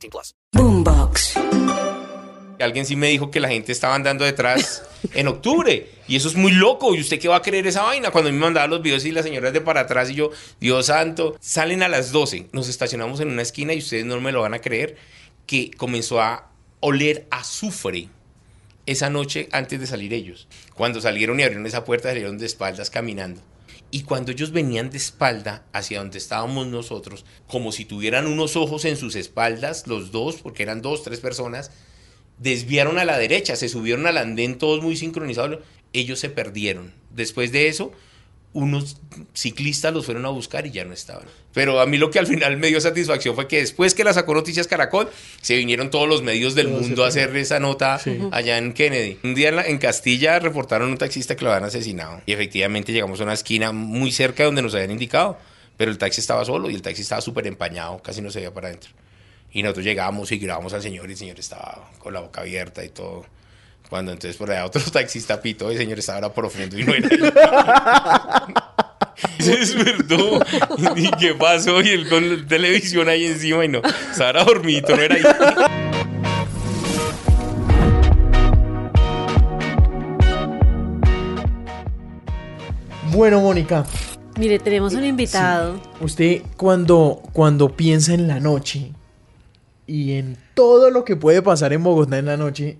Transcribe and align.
18 0.00 0.10
plus. 0.10 0.34
Boombox. 0.52 1.34
Alguien 2.60 2.84
sí 2.84 2.94
me 2.94 3.08
dijo 3.08 3.30
que 3.30 3.40
la 3.40 3.48
gente 3.48 3.72
estaba 3.72 3.94
andando 3.94 4.24
detrás 4.24 4.82
en 5.14 5.28
octubre. 5.28 5.88
Y 6.08 6.16
eso 6.16 6.28
es 6.28 6.34
muy 6.34 6.52
loco. 6.52 6.94
¿Y 6.94 7.00
usted 7.00 7.18
qué 7.18 7.28
va 7.28 7.36
a 7.36 7.42
creer 7.42 7.66
esa 7.66 7.82
vaina? 7.82 8.10
Cuando 8.10 8.28
a 8.28 8.32
mí 8.32 8.38
me 8.38 8.44
mandaban 8.44 8.70
los 8.70 8.82
videos 8.82 9.04
y 9.04 9.12
las 9.12 9.24
señoras 9.24 9.52
de 9.52 9.60
para 9.60 9.80
atrás 9.80 10.10
y 10.10 10.14
yo, 10.14 10.30
Dios 10.60 10.86
santo, 10.86 11.36
salen 11.40 11.82
a 11.82 11.88
las 11.88 12.12
12. 12.12 12.48
Nos 12.52 12.68
estacionamos 12.68 13.20
en 13.20 13.28
una 13.28 13.42
esquina 13.42 13.72
y 13.72 13.78
ustedes 13.78 14.04
no 14.04 14.20
me 14.20 14.32
lo 14.32 14.42
van 14.42 14.54
a 14.54 14.60
creer 14.60 14.96
que 15.46 15.70
comenzó 15.70 16.20
a 16.20 16.50
oler 16.80 17.26
azufre 17.30 18.08
esa 18.86 19.08
noche 19.08 19.48
antes 19.52 19.80
de 19.80 19.86
salir 19.86 20.12
ellos. 20.12 20.48
Cuando 20.74 21.00
salieron 21.00 21.38
y 21.40 21.44
abrieron 21.44 21.66
esa 21.66 21.84
puerta, 21.84 22.08
salieron 22.08 22.38
de 22.38 22.46
espaldas 22.46 22.90
caminando. 22.90 23.40
Y 23.90 24.02
cuando 24.02 24.30
ellos 24.30 24.52
venían 24.52 24.90
de 24.90 24.98
espalda 24.98 25.64
hacia 25.72 25.98
donde 25.98 26.18
estábamos 26.18 26.68
nosotros, 26.68 27.24
como 27.48 27.72
si 27.72 27.84
tuvieran 27.84 28.26
unos 28.26 28.56
ojos 28.56 28.84
en 28.84 28.96
sus 28.96 29.16
espaldas, 29.16 29.86
los 29.86 30.12
dos, 30.12 30.36
porque 30.36 30.62
eran 30.62 30.80
dos, 30.80 31.02
tres 31.02 31.18
personas, 31.18 31.72
desviaron 32.38 32.98
a 32.98 33.04
la 33.04 33.18
derecha, 33.18 33.56
se 33.56 33.68
subieron 33.68 34.06
al 34.06 34.18
andén 34.18 34.58
todos 34.58 34.82
muy 34.82 34.96
sincronizados, 34.96 35.58
ellos 35.92 36.20
se 36.20 36.30
perdieron. 36.30 36.92
Después 37.10 37.50
de 37.50 37.66
eso, 37.66 37.92
unos 38.52 38.96
ciclistas 39.32 39.92
los 39.94 40.04
fueron 40.06 40.26
a 40.26 40.28
buscar 40.30 40.66
y 40.66 40.70
ya 40.72 40.84
no 40.84 40.92
estaban. 40.92 41.24
Pero 41.52 41.80
a 41.80 41.86
mí 41.86 41.98
lo 41.98 42.10
que 42.10 42.18
al 42.18 42.26
final 42.26 42.56
me 42.56 42.66
dio 42.68 42.80
satisfacción 42.80 43.34
fue 43.34 43.46
que 43.48 43.58
después 43.58 43.94
que 43.94 44.02
la 44.04 44.12
sacó 44.12 44.34
Noticias 44.34 44.66
Caracol, 44.66 45.08
se 45.40 45.56
vinieron 45.56 45.90
todos 45.90 46.08
los 46.08 46.22
medios 46.22 46.54
del 46.54 46.68
mundo 46.68 47.04
a 47.04 47.08
hacer 47.08 47.36
esa 47.36 47.60
nota 47.60 48.00
allá 48.32 48.58
en 48.58 48.72
Kennedy. 48.72 49.18
Un 49.22 49.34
día 49.34 49.50
en, 49.50 49.56
la- 49.56 49.66
en 49.66 49.78
Castilla 49.78 50.38
reportaron 50.40 50.88
un 50.90 50.98
taxista 50.98 51.36
que 51.36 51.44
lo 51.44 51.50
habían 51.52 51.64
asesinado. 51.68 52.22
Y 52.26 52.32
efectivamente 52.32 52.92
llegamos 52.92 53.20
a 53.20 53.24
una 53.24 53.34
esquina 53.34 53.72
muy 53.72 54.10
cerca 54.12 54.42
de 54.42 54.46
donde 54.46 54.62
nos 54.62 54.74
habían 54.74 54.90
indicado. 54.92 55.38
Pero 55.76 55.90
el 55.90 55.98
taxi 55.98 56.20
estaba 56.20 56.44
solo 56.44 56.68
y 56.70 56.74
el 56.74 56.82
taxi 56.82 57.02
estaba 57.02 57.20
súper 57.22 57.46
empañado, 57.46 58.02
casi 58.02 58.20
no 58.20 58.30
se 58.30 58.40
veía 58.40 58.52
para 58.52 58.68
adentro. 58.68 58.90
Y 59.52 59.62
nosotros 59.62 59.84
llegamos 59.84 60.30
y 60.30 60.38
grabamos 60.38 60.72
al 60.74 60.82
señor 60.82 61.08
y 61.08 61.12
el 61.12 61.18
señor 61.18 61.40
estaba 61.40 61.90
con 61.98 62.12
la 62.12 62.20
boca 62.20 62.42
abierta 62.42 62.84
y 62.84 62.90
todo. 62.90 63.24
Cuando 63.90 64.12
entonces 64.12 64.36
por 64.36 64.50
allá 64.52 64.64
otro 64.66 64.80
taxista 64.92 65.42
pitó, 65.42 65.68
el 65.68 65.76
señor 65.76 65.98
estaba 65.98 66.18
ahora 66.18 66.32
profundo 66.32 66.78
y 66.78 66.84
no 66.84 66.94
era 66.94 67.08
él. 67.08 67.32
Se 69.40 69.56
despertó. 69.56 70.40
¿Y 70.96 71.10
qué 71.18 71.34
pasó? 71.34 71.82
Y 71.82 71.88
él 71.88 72.08
con 72.08 72.26
la 72.26 72.46
televisión 72.46 73.08
ahí 73.08 73.26
encima 73.26 73.64
y 73.64 73.68
no. 73.68 73.82
Estaba 74.10 74.44
dormito, 74.44 74.94
no 74.96 75.02
era 75.02 75.16
ahí. 75.16 75.22
Bueno, 83.10 83.40
Mónica, 83.40 83.84
Mire, 84.38 84.60
tenemos 84.60 84.94
un 84.94 85.04
invitado. 85.04 85.80
usted 86.00 86.42
cuando, 86.56 87.20
cuando 87.32 87.76
piensa 87.76 88.14
en 88.14 88.28
la 88.28 88.38
noche 88.38 88.92
y 89.86 90.12
en 90.12 90.38
todo 90.54 90.90
lo 90.90 91.04
que 91.04 91.16
puede 91.16 91.42
pasar 91.42 91.72
en 91.72 91.82
Bogotá 91.82 92.18
en 92.18 92.26
la 92.26 92.36
noche, 92.36 92.78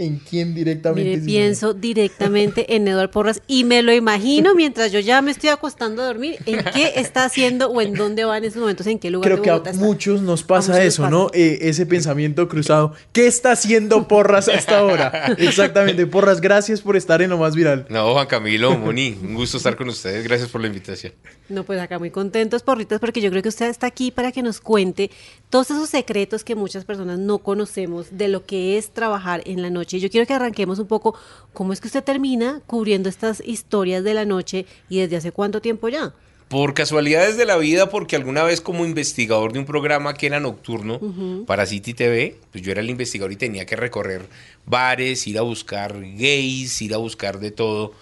¿en 0.00 0.18
quién 0.18 0.54
directamente? 0.54 1.10
Mire, 1.10 1.22
pienso 1.22 1.74
directamente 1.74 2.74
en 2.74 2.88
Eduardo 2.88 3.10
Porras 3.10 3.42
y 3.46 3.64
me 3.64 3.82
lo 3.82 3.92
imagino 3.92 4.54
mientras 4.54 4.90
yo 4.92 5.00
ya 5.00 5.22
me 5.22 5.30
estoy 5.30 5.50
acostando 5.50 6.02
a 6.02 6.06
dormir, 6.06 6.38
en 6.46 6.64
qué 6.72 6.94
está 6.96 7.24
haciendo 7.24 7.68
o 7.68 7.80
en 7.80 7.94
dónde 7.94 8.24
va 8.24 8.38
en 8.38 8.44
esos 8.44 8.60
momentos, 8.60 8.86
en 8.86 8.98
qué 8.98 9.10
lugar 9.10 9.26
Creo 9.26 9.36
de 9.36 9.42
que 9.42 9.50
a 9.50 9.56
está. 9.56 9.72
muchos 9.74 10.22
nos 10.22 10.42
pasa 10.42 10.72
muchos 10.72 10.84
nos 10.84 10.94
eso, 10.94 11.02
pasa. 11.02 11.10
¿no? 11.10 11.30
Eh, 11.34 11.58
ese 11.62 11.86
pensamiento 11.86 12.48
cruzado. 12.48 12.94
¿Qué 13.12 13.26
está 13.26 13.52
haciendo 13.52 14.08
Porras 14.08 14.48
hasta 14.48 14.78
ahora? 14.78 15.34
Exactamente. 15.38 16.06
Porras, 16.06 16.40
gracias 16.40 16.80
por 16.80 16.96
estar 16.96 17.22
en 17.22 17.30
lo 17.30 17.38
más 17.38 17.54
viral. 17.54 17.86
No, 17.90 18.12
Juan 18.12 18.26
Camilo, 18.26 18.76
Moni, 18.78 19.18
un 19.22 19.34
gusto 19.34 19.58
estar 19.58 19.76
con 19.76 19.88
ustedes. 19.88 20.24
Gracias 20.24 20.48
por 20.48 20.60
la 20.60 20.66
invitación. 20.68 21.12
No, 21.50 21.64
pues 21.64 21.80
acá 21.80 21.98
muy 21.98 22.10
contentos, 22.10 22.62
porritas, 22.62 23.00
porque 23.00 23.20
yo 23.20 23.28
creo 23.28 23.42
que 23.42 23.48
usted 23.48 23.68
está 23.68 23.88
aquí 23.88 24.12
para 24.12 24.30
que 24.30 24.40
nos 24.40 24.60
cuente 24.60 25.10
todos 25.50 25.70
esos 25.72 25.90
secretos 25.90 26.44
que 26.44 26.54
muchas 26.54 26.84
personas 26.84 27.18
no 27.18 27.38
conocemos 27.38 28.06
de 28.16 28.28
lo 28.28 28.46
que 28.46 28.78
es 28.78 28.90
trabajar 28.90 29.42
en 29.46 29.60
la 29.60 29.68
noche. 29.68 29.96
Y 29.96 30.00
yo 30.00 30.10
quiero 30.10 30.28
que 30.28 30.34
arranquemos 30.34 30.78
un 30.78 30.86
poco 30.86 31.16
cómo 31.52 31.72
es 31.72 31.80
que 31.80 31.88
usted 31.88 32.04
termina 32.04 32.62
cubriendo 32.68 33.08
estas 33.08 33.42
historias 33.44 34.04
de 34.04 34.14
la 34.14 34.24
noche 34.24 34.64
y 34.88 35.00
desde 35.00 35.16
hace 35.16 35.32
cuánto 35.32 35.60
tiempo 35.60 35.88
ya. 35.88 36.14
Por 36.46 36.72
casualidades 36.74 37.36
de 37.36 37.46
la 37.46 37.56
vida, 37.56 37.90
porque 37.90 38.16
alguna 38.16 38.44
vez 38.44 38.60
como 38.60 38.84
investigador 38.84 39.52
de 39.52 39.58
un 39.60 39.66
programa 39.66 40.14
que 40.14 40.26
era 40.26 40.40
nocturno 40.40 41.00
para 41.46 41.66
City 41.66 41.94
TV, 41.94 42.38
pues 42.52 42.62
yo 42.62 42.72
era 42.72 42.80
el 42.80 42.90
investigador 42.90 43.32
y 43.32 43.36
tenía 43.36 43.66
que 43.66 43.76
recorrer 43.76 44.22
bares, 44.66 45.26
ir 45.26 45.38
a 45.38 45.42
buscar 45.42 46.00
gays, 46.00 46.80
ir 46.82 46.94
a 46.94 46.98
buscar 46.98 47.40
de 47.40 47.50
todo. 47.50 47.92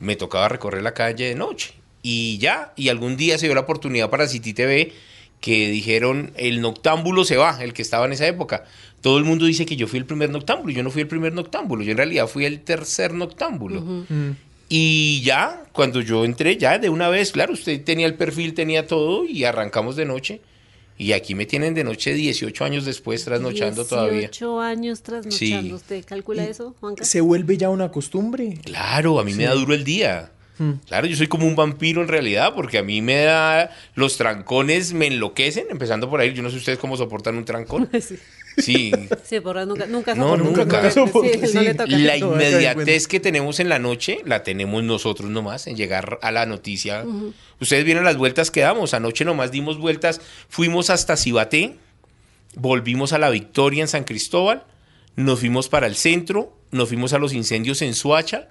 Me 0.00 0.16
tocaba 0.16 0.48
recorrer 0.48 0.82
la 0.82 0.94
calle 0.94 1.28
de 1.28 1.34
noche. 1.36 1.74
Y 2.08 2.38
ya, 2.38 2.72
y 2.76 2.88
algún 2.88 3.16
día 3.16 3.36
se 3.36 3.46
dio 3.46 3.54
la 3.56 3.62
oportunidad 3.62 4.10
para 4.10 4.28
City 4.28 4.54
TV 4.54 4.92
que 5.40 5.68
dijeron 5.70 6.30
el 6.36 6.60
noctámbulo 6.60 7.24
se 7.24 7.36
va, 7.36 7.58
el 7.60 7.72
que 7.72 7.82
estaba 7.82 8.06
en 8.06 8.12
esa 8.12 8.28
época. 8.28 8.62
Todo 9.00 9.18
el 9.18 9.24
mundo 9.24 9.44
dice 9.44 9.66
que 9.66 9.74
yo 9.74 9.88
fui 9.88 9.98
el 9.98 10.04
primer 10.04 10.30
noctámbulo, 10.30 10.72
yo 10.72 10.84
no 10.84 10.92
fui 10.92 11.02
el 11.02 11.08
primer 11.08 11.32
noctámbulo, 11.32 11.82
yo 11.82 11.90
en 11.90 11.96
realidad 11.96 12.28
fui 12.28 12.44
el 12.44 12.60
tercer 12.60 13.12
noctámbulo. 13.12 14.06
Y 14.68 15.20
ya, 15.24 15.64
cuando 15.72 16.00
yo 16.00 16.24
entré, 16.24 16.56
ya 16.56 16.78
de 16.78 16.90
una 16.90 17.08
vez, 17.08 17.32
claro, 17.32 17.54
usted 17.54 17.82
tenía 17.82 18.06
el 18.06 18.14
perfil, 18.14 18.54
tenía 18.54 18.86
todo 18.86 19.24
y 19.24 19.42
arrancamos 19.42 19.96
de 19.96 20.04
noche. 20.04 20.40
Y 20.96 21.10
aquí 21.10 21.34
me 21.34 21.44
tienen 21.44 21.74
de 21.74 21.82
noche 21.82 22.14
18 22.14 22.64
años 22.64 22.84
después, 22.84 23.24
trasnochando 23.24 23.84
todavía. 23.84 24.28
18 24.28 24.60
años 24.60 25.02
trasnochando. 25.02 25.68
Sí. 25.68 25.72
¿Usted 25.72 26.04
calcula 26.04 26.44
eso, 26.44 26.72
Juanca? 26.78 27.04
¿Se 27.04 27.20
vuelve 27.20 27.56
ya 27.56 27.68
una 27.68 27.90
costumbre? 27.90 28.60
Claro, 28.62 29.18
a 29.18 29.24
mí 29.24 29.34
me 29.34 29.42
da 29.42 29.54
duro 29.54 29.74
el 29.74 29.82
día. 29.82 30.30
Claro, 30.86 31.06
yo 31.06 31.16
soy 31.16 31.26
como 31.26 31.46
un 31.46 31.54
vampiro 31.54 32.00
en 32.02 32.08
realidad, 32.08 32.54
porque 32.54 32.78
a 32.78 32.82
mí 32.82 33.02
me 33.02 33.22
da. 33.22 33.70
Los 33.94 34.16
trancones 34.16 34.92
me 34.94 35.06
enloquecen, 35.06 35.66
empezando 35.70 36.08
por 36.08 36.20
ahí. 36.20 36.32
Yo 36.32 36.42
no 36.42 36.50
sé 36.50 36.56
ustedes 36.56 36.78
cómo 36.78 36.96
soportan 36.96 37.36
un 37.36 37.44
trancón. 37.44 37.88
Sí. 38.00 38.16
Sí. 38.58 38.90
Sí, 39.22 39.38
Porras 39.40 39.66
nunca, 39.66 39.84
nunca 39.86 40.14
No, 40.14 40.30
soportó. 40.34 40.44
nunca. 40.64 40.90
Sí, 40.90 41.00
no 41.42 41.46
sí. 41.46 41.58
le 41.60 41.74
toca. 41.74 41.90
La 41.90 42.16
No, 42.16 42.28
doy 42.28 42.34
inmediatez 42.36 43.06
que 43.06 43.20
tenemos 43.20 43.60
en 43.60 43.68
la 43.68 43.78
noche 43.78 44.20
la 44.24 44.42
tenemos 44.44 44.82
nosotros 44.82 45.28
nomás 45.28 45.66
en 45.66 45.76
llegar 45.76 46.18
a 46.22 46.30
la 46.32 46.46
noticia. 46.46 47.04
Ustedes 47.60 47.84
vieron 47.84 48.04
las 48.04 48.16
vueltas 48.16 48.50
que 48.50 48.60
damos. 48.62 48.94
Anoche 48.94 49.26
nomás 49.26 49.50
dimos 49.50 49.76
vueltas. 49.76 50.22
Fuimos 50.48 50.88
hasta 50.88 51.18
Cibaté, 51.18 51.76
volvimos 52.54 53.12
a 53.12 53.18
la 53.18 53.28
Victoria 53.28 53.82
en 53.82 53.88
San 53.88 54.04
Cristóbal, 54.04 54.64
nos 55.16 55.40
fuimos 55.40 55.68
para 55.68 55.86
el 55.86 55.94
centro, 55.94 56.56
nos 56.70 56.88
fuimos 56.88 57.12
a 57.12 57.18
los 57.18 57.34
incendios 57.34 57.82
en 57.82 57.94
Suacha 57.94 58.48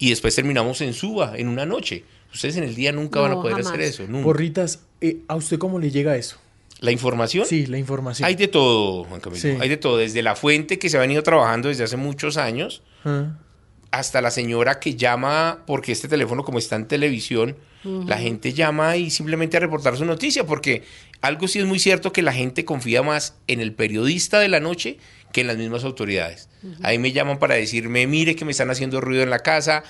y 0.00 0.08
después 0.10 0.34
terminamos 0.34 0.80
en 0.80 0.92
Suba 0.94 1.34
en 1.36 1.46
una 1.46 1.64
noche. 1.64 2.04
Ustedes 2.34 2.56
en 2.56 2.64
el 2.64 2.74
día 2.74 2.90
nunca 2.90 3.20
van 3.20 3.32
a 3.32 3.34
poder 3.36 3.52
jamás. 3.52 3.66
hacer 3.68 3.80
eso. 3.82 4.06
nunca. 4.08 4.24
Porritas, 4.24 4.80
eh, 5.00 5.18
¿a 5.28 5.36
usted 5.36 5.58
cómo 5.58 5.78
le 5.78 5.90
llega 5.92 6.16
eso? 6.16 6.38
La 6.80 6.90
información. 6.90 7.44
Sí, 7.46 7.66
la 7.66 7.76
información. 7.78 8.26
Hay 8.26 8.34
de 8.34 8.48
todo, 8.48 9.04
Juan 9.04 9.20
Camilo. 9.20 9.40
Sí. 9.42 9.56
Hay 9.60 9.68
de 9.68 9.76
todo. 9.76 9.98
Desde 9.98 10.22
la 10.22 10.34
fuente 10.34 10.78
que 10.78 10.88
se 10.88 10.96
ha 10.96 11.00
venido 11.00 11.22
trabajando 11.22 11.68
desde 11.68 11.84
hace 11.84 11.96
muchos 11.96 12.36
años 12.38 12.82
Ah. 13.04 13.36
hasta 13.90 14.20
la 14.22 14.30
señora 14.30 14.78
que 14.80 14.94
llama, 14.94 15.64
porque 15.66 15.92
este 15.92 16.08
teléfono 16.08 16.44
como 16.44 16.58
está 16.58 16.76
en 16.76 16.86
televisión, 16.86 17.56
la 17.82 18.18
gente 18.18 18.52
llama 18.52 18.96
y 18.98 19.10
simplemente 19.10 19.56
a 19.56 19.60
reportar 19.60 19.96
su 19.96 20.04
noticia, 20.04 20.44
porque 20.46 20.82
algo 21.22 21.48
sí 21.48 21.58
es 21.60 21.64
muy 21.64 21.78
cierto 21.78 22.12
que 22.12 22.20
la 22.22 22.32
gente 22.32 22.64
confía 22.66 23.02
más 23.02 23.36
en 23.46 23.60
el 23.60 23.72
periodista 23.72 24.38
de 24.38 24.48
la 24.48 24.60
noche 24.60 24.98
que 25.32 25.42
en 25.42 25.46
las 25.46 25.56
mismas 25.56 25.84
autoridades. 25.84 26.48
Ahí 26.82 26.98
me 26.98 27.12
llaman 27.12 27.38
para 27.38 27.54
decirme, 27.54 28.06
mire 28.06 28.36
que 28.36 28.44
me 28.44 28.50
están 28.50 28.70
haciendo 28.70 29.00
ruido 29.00 29.22
en 29.22 29.30
la 29.30 29.38
casa, 29.38 29.82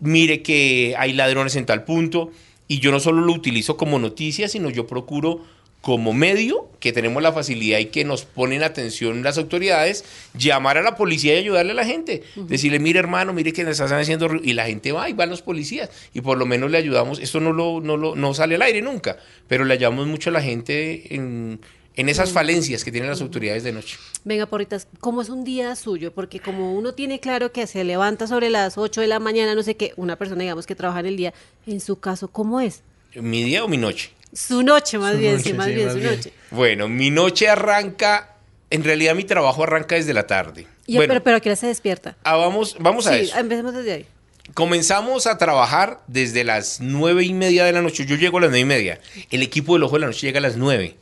mire 0.00 0.42
que 0.42 0.94
hay 0.98 1.12
ladrones 1.12 1.56
en 1.56 1.66
tal 1.66 1.84
punto, 1.84 2.30
y 2.66 2.80
yo 2.80 2.90
no 2.90 3.00
solo 3.00 3.22
lo 3.22 3.32
utilizo 3.32 3.76
como 3.76 3.98
noticia, 3.98 4.48
sino 4.48 4.70
yo 4.70 4.86
procuro 4.86 5.42
como 5.80 6.12
medio, 6.12 6.68
que 6.80 6.92
tenemos 6.92 7.22
la 7.22 7.32
facilidad 7.32 7.78
y 7.78 7.86
que 7.86 8.04
nos 8.04 8.24
ponen 8.24 8.62
atención 8.62 9.22
las 9.22 9.38
autoridades, 9.38 10.04
llamar 10.34 10.76
a 10.76 10.82
la 10.82 10.96
policía 10.96 11.34
y 11.34 11.38
ayudarle 11.38 11.72
a 11.72 11.74
la 11.76 11.84
gente. 11.84 12.24
Decirle, 12.36 12.80
mire 12.80 12.98
hermano, 12.98 13.32
mire 13.32 13.52
que 13.52 13.62
nos 13.62 13.78
están 13.78 14.00
haciendo 14.00 14.28
ruido. 14.28 14.44
Y 14.44 14.54
la 14.54 14.66
gente 14.66 14.90
va 14.90 15.08
y 15.08 15.12
van 15.12 15.30
los 15.30 15.40
policías. 15.40 15.88
Y 16.12 16.20
por 16.20 16.36
lo 16.36 16.46
menos 16.46 16.70
le 16.70 16.78
ayudamos. 16.78 17.20
Esto 17.20 17.38
no, 17.40 17.52
lo, 17.52 17.80
no, 17.80 17.96
lo, 17.96 18.16
no 18.16 18.34
sale 18.34 18.56
al 18.56 18.62
aire 18.62 18.82
nunca, 18.82 19.18
pero 19.46 19.64
le 19.64 19.74
ayudamos 19.74 20.06
mucho 20.08 20.30
a 20.30 20.32
la 20.32 20.42
gente 20.42 21.14
en, 21.14 21.60
en 21.98 22.08
esas 22.08 22.30
falencias 22.32 22.84
que 22.84 22.92
tienen 22.92 23.10
las 23.10 23.20
autoridades 23.20 23.64
de 23.64 23.72
noche. 23.72 23.98
Venga, 24.24 24.46
porritas, 24.46 24.86
¿cómo 25.00 25.20
es 25.20 25.28
un 25.28 25.42
día 25.42 25.74
suyo? 25.74 26.12
Porque 26.14 26.38
como 26.38 26.72
uno 26.74 26.94
tiene 26.94 27.18
claro 27.18 27.50
que 27.50 27.66
se 27.66 27.82
levanta 27.82 28.26
sobre 28.28 28.50
las 28.50 28.78
8 28.78 29.00
de 29.00 29.08
la 29.08 29.18
mañana, 29.18 29.54
no 29.56 29.64
sé 29.64 29.76
qué, 29.76 29.92
una 29.96 30.14
persona, 30.16 30.42
digamos, 30.42 30.64
que 30.64 30.76
trabaja 30.76 31.00
en 31.00 31.06
el 31.06 31.16
día, 31.16 31.34
en 31.66 31.80
su 31.80 31.98
caso, 31.98 32.28
¿cómo 32.28 32.60
es? 32.60 32.82
¿Mi 33.14 33.42
día 33.42 33.64
o 33.64 33.68
mi 33.68 33.76
noche? 33.78 34.12
Su 34.32 34.62
noche, 34.62 34.96
más 34.98 35.14
Su 35.14 35.18
bien, 35.18 35.32
noche, 35.32 35.50
sí, 35.50 35.52
más 35.54 35.66
sí, 35.66 35.72
bien, 35.74 35.86
más 35.86 35.94
su 35.94 36.00
bien. 36.00 36.16
noche. 36.16 36.32
Bueno, 36.52 36.88
mi 36.88 37.10
noche 37.10 37.48
arranca 37.48 38.36
En 38.70 38.84
realidad 38.84 39.14
mi 39.14 39.24
trabajo 39.24 39.62
arranca 39.64 39.96
desde 39.96 40.12
la 40.14 40.26
tarde. 40.26 40.66
Y- 40.86 40.96
bueno, 40.96 41.10
pero, 41.14 41.24
pero 41.24 41.36
¿a 41.38 41.40
qué 41.40 41.48
hora 41.48 41.56
se 41.56 41.66
despierta? 41.66 42.16
ah, 42.22 42.36
vamos, 42.36 42.76
vamos 42.78 43.06
a 43.06 43.14
sí, 43.14 43.20
eso. 43.24 43.38
empecemos 43.38 43.74
desde 43.74 43.92
ahí. 43.92 44.06
Comenzamos 44.54 45.26
a 45.26 45.38
trabajar 45.38 46.00
desde 46.06 46.42
las 46.42 46.80
nueve 46.80 47.24
y 47.24 47.32
media 47.32 47.64
de 47.64 47.72
la 47.72 47.82
noche. 47.82 48.06
Yo 48.06 48.16
llego 48.16 48.38
a 48.38 48.40
las 48.40 48.50
nueve 48.50 48.62
y 48.62 48.64
media. 48.64 49.00
El 49.30 49.42
equipo 49.42 49.74
del 49.74 49.84
Ojo 49.84 49.96
de 49.96 50.00
la 50.00 50.06
Noche 50.06 50.26
llega 50.26 50.38
a 50.38 50.42
las 50.42 50.56
nueve. 50.56 50.96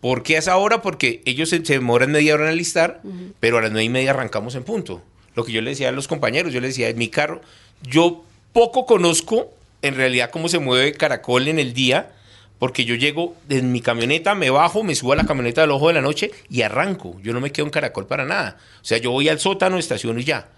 ¿Por 0.00 0.22
qué 0.22 0.36
a 0.36 0.38
esa 0.38 0.56
hora? 0.56 0.82
Porque 0.82 1.20
ellos 1.26 1.50
se, 1.50 1.64
se 1.64 1.74
demoran 1.74 2.12
media 2.12 2.34
hora 2.34 2.44
en 2.44 2.50
alistar, 2.50 3.00
pero 3.40 3.58
a 3.58 3.62
las 3.62 3.70
nueve 3.70 3.84
y 3.84 3.88
media 3.88 4.10
arrancamos 4.10 4.54
en 4.54 4.64
punto. 4.64 5.02
Lo 5.34 5.44
que 5.44 5.52
yo 5.52 5.60
le 5.60 5.70
decía 5.70 5.88
a 5.88 5.92
los 5.92 6.08
compañeros, 6.08 6.52
yo 6.52 6.60
les 6.60 6.70
decía, 6.70 6.88
en 6.88 6.98
mi 6.98 7.08
carro, 7.08 7.40
yo 7.82 8.24
poco 8.52 8.86
conozco 8.86 9.50
en 9.82 9.96
realidad 9.96 10.30
cómo 10.30 10.48
se 10.48 10.58
mueve 10.58 10.92
Caracol 10.92 11.48
en 11.48 11.58
el 11.58 11.74
día, 11.74 12.12
porque 12.58 12.84
yo 12.84 12.94
llego 12.94 13.34
en 13.48 13.72
mi 13.72 13.80
camioneta, 13.80 14.34
me 14.36 14.50
bajo, 14.50 14.84
me 14.84 14.94
subo 14.94 15.14
a 15.14 15.16
la 15.16 15.26
camioneta 15.26 15.62
del 15.62 15.72
Ojo 15.72 15.88
de 15.88 15.94
la 15.94 16.00
Noche 16.00 16.30
y 16.48 16.62
arranco. 16.62 17.18
Yo 17.22 17.32
no 17.32 17.40
me 17.40 17.50
quedo 17.50 17.66
en 17.66 17.72
Caracol 17.72 18.06
para 18.06 18.24
nada. 18.24 18.58
O 18.80 18.84
sea, 18.84 18.98
yo 18.98 19.10
voy 19.10 19.28
al 19.28 19.40
sótano, 19.40 19.78
estaciono 19.78 20.20
y 20.20 20.24
ya. 20.24 20.48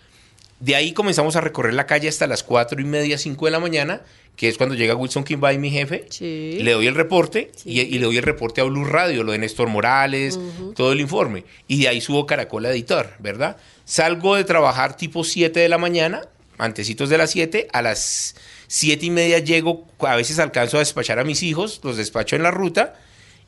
De 0.65 0.75
ahí 0.75 0.93
comenzamos 0.95 1.37
a 1.37 1.41
recorrer 1.43 1.75
la 1.75 1.87
calle 1.87 2.09
hasta 2.09 2.27
las 2.27 2.43
cuatro 2.43 2.81
y 2.81 2.85
media, 2.85 3.19
5 3.19 3.45
de 3.45 3.51
la 3.51 3.61
mañana, 3.61 4.01
que 4.35 4.49
es 4.49 4.57
cuando 4.57 4.75
llega 4.75 4.95
Wilson 4.95 5.23
Kimball, 5.23 5.59
mi 5.59 5.71
jefe. 5.71 6.07
Sí. 6.09 6.59
Le 6.63 6.73
doy 6.73 6.87
el 6.87 6.95
reporte 6.95 7.51
Sí. 7.55 7.71
y, 7.71 7.81
y 7.81 7.99
le 7.99 8.07
doy 8.07 8.17
el 8.17 8.23
reporte 8.23 8.61
a 8.63 8.65
Blue 8.65 8.85
Radio, 8.85 9.23
lo 9.25 9.33
de 9.33 9.39
Néstor 9.39 9.69
Morales, 9.69 10.39
todo 10.75 10.93
el 10.93 11.01
informe. 11.01 11.45
Y 11.69 11.83
de 11.83 11.89
ahí 11.89 12.01
subo 12.01 12.25
Caracol 12.25 12.65
a 12.65 12.71
editor, 12.71 13.11
¿verdad? 13.19 13.59
Salgo 13.85 14.37
de 14.37 14.45
trabajar 14.45 14.97
tipo 14.97 15.23
7 15.23 15.61
de 15.61 15.69
la 15.69 15.77
mañana, 15.77 16.23
antecitos 16.57 17.11
de 17.11 17.19
las 17.19 17.31
7, 17.33 17.69
a 17.73 17.83
las 17.83 18.35
7 18.69 19.05
y 19.05 19.11
media 19.11 19.41
llego, 19.41 19.87
a 19.99 20.17
veces 20.17 20.39
alcanzo 20.39 20.79
a 20.79 20.81
despachar 20.81 21.19
a 21.19 21.25
mis 21.25 21.43
hijos, 21.43 21.81
los 21.85 21.99
despacho 21.99 22.37
en 22.37 22.43
la 22.43 22.51
ruta 22.51 22.95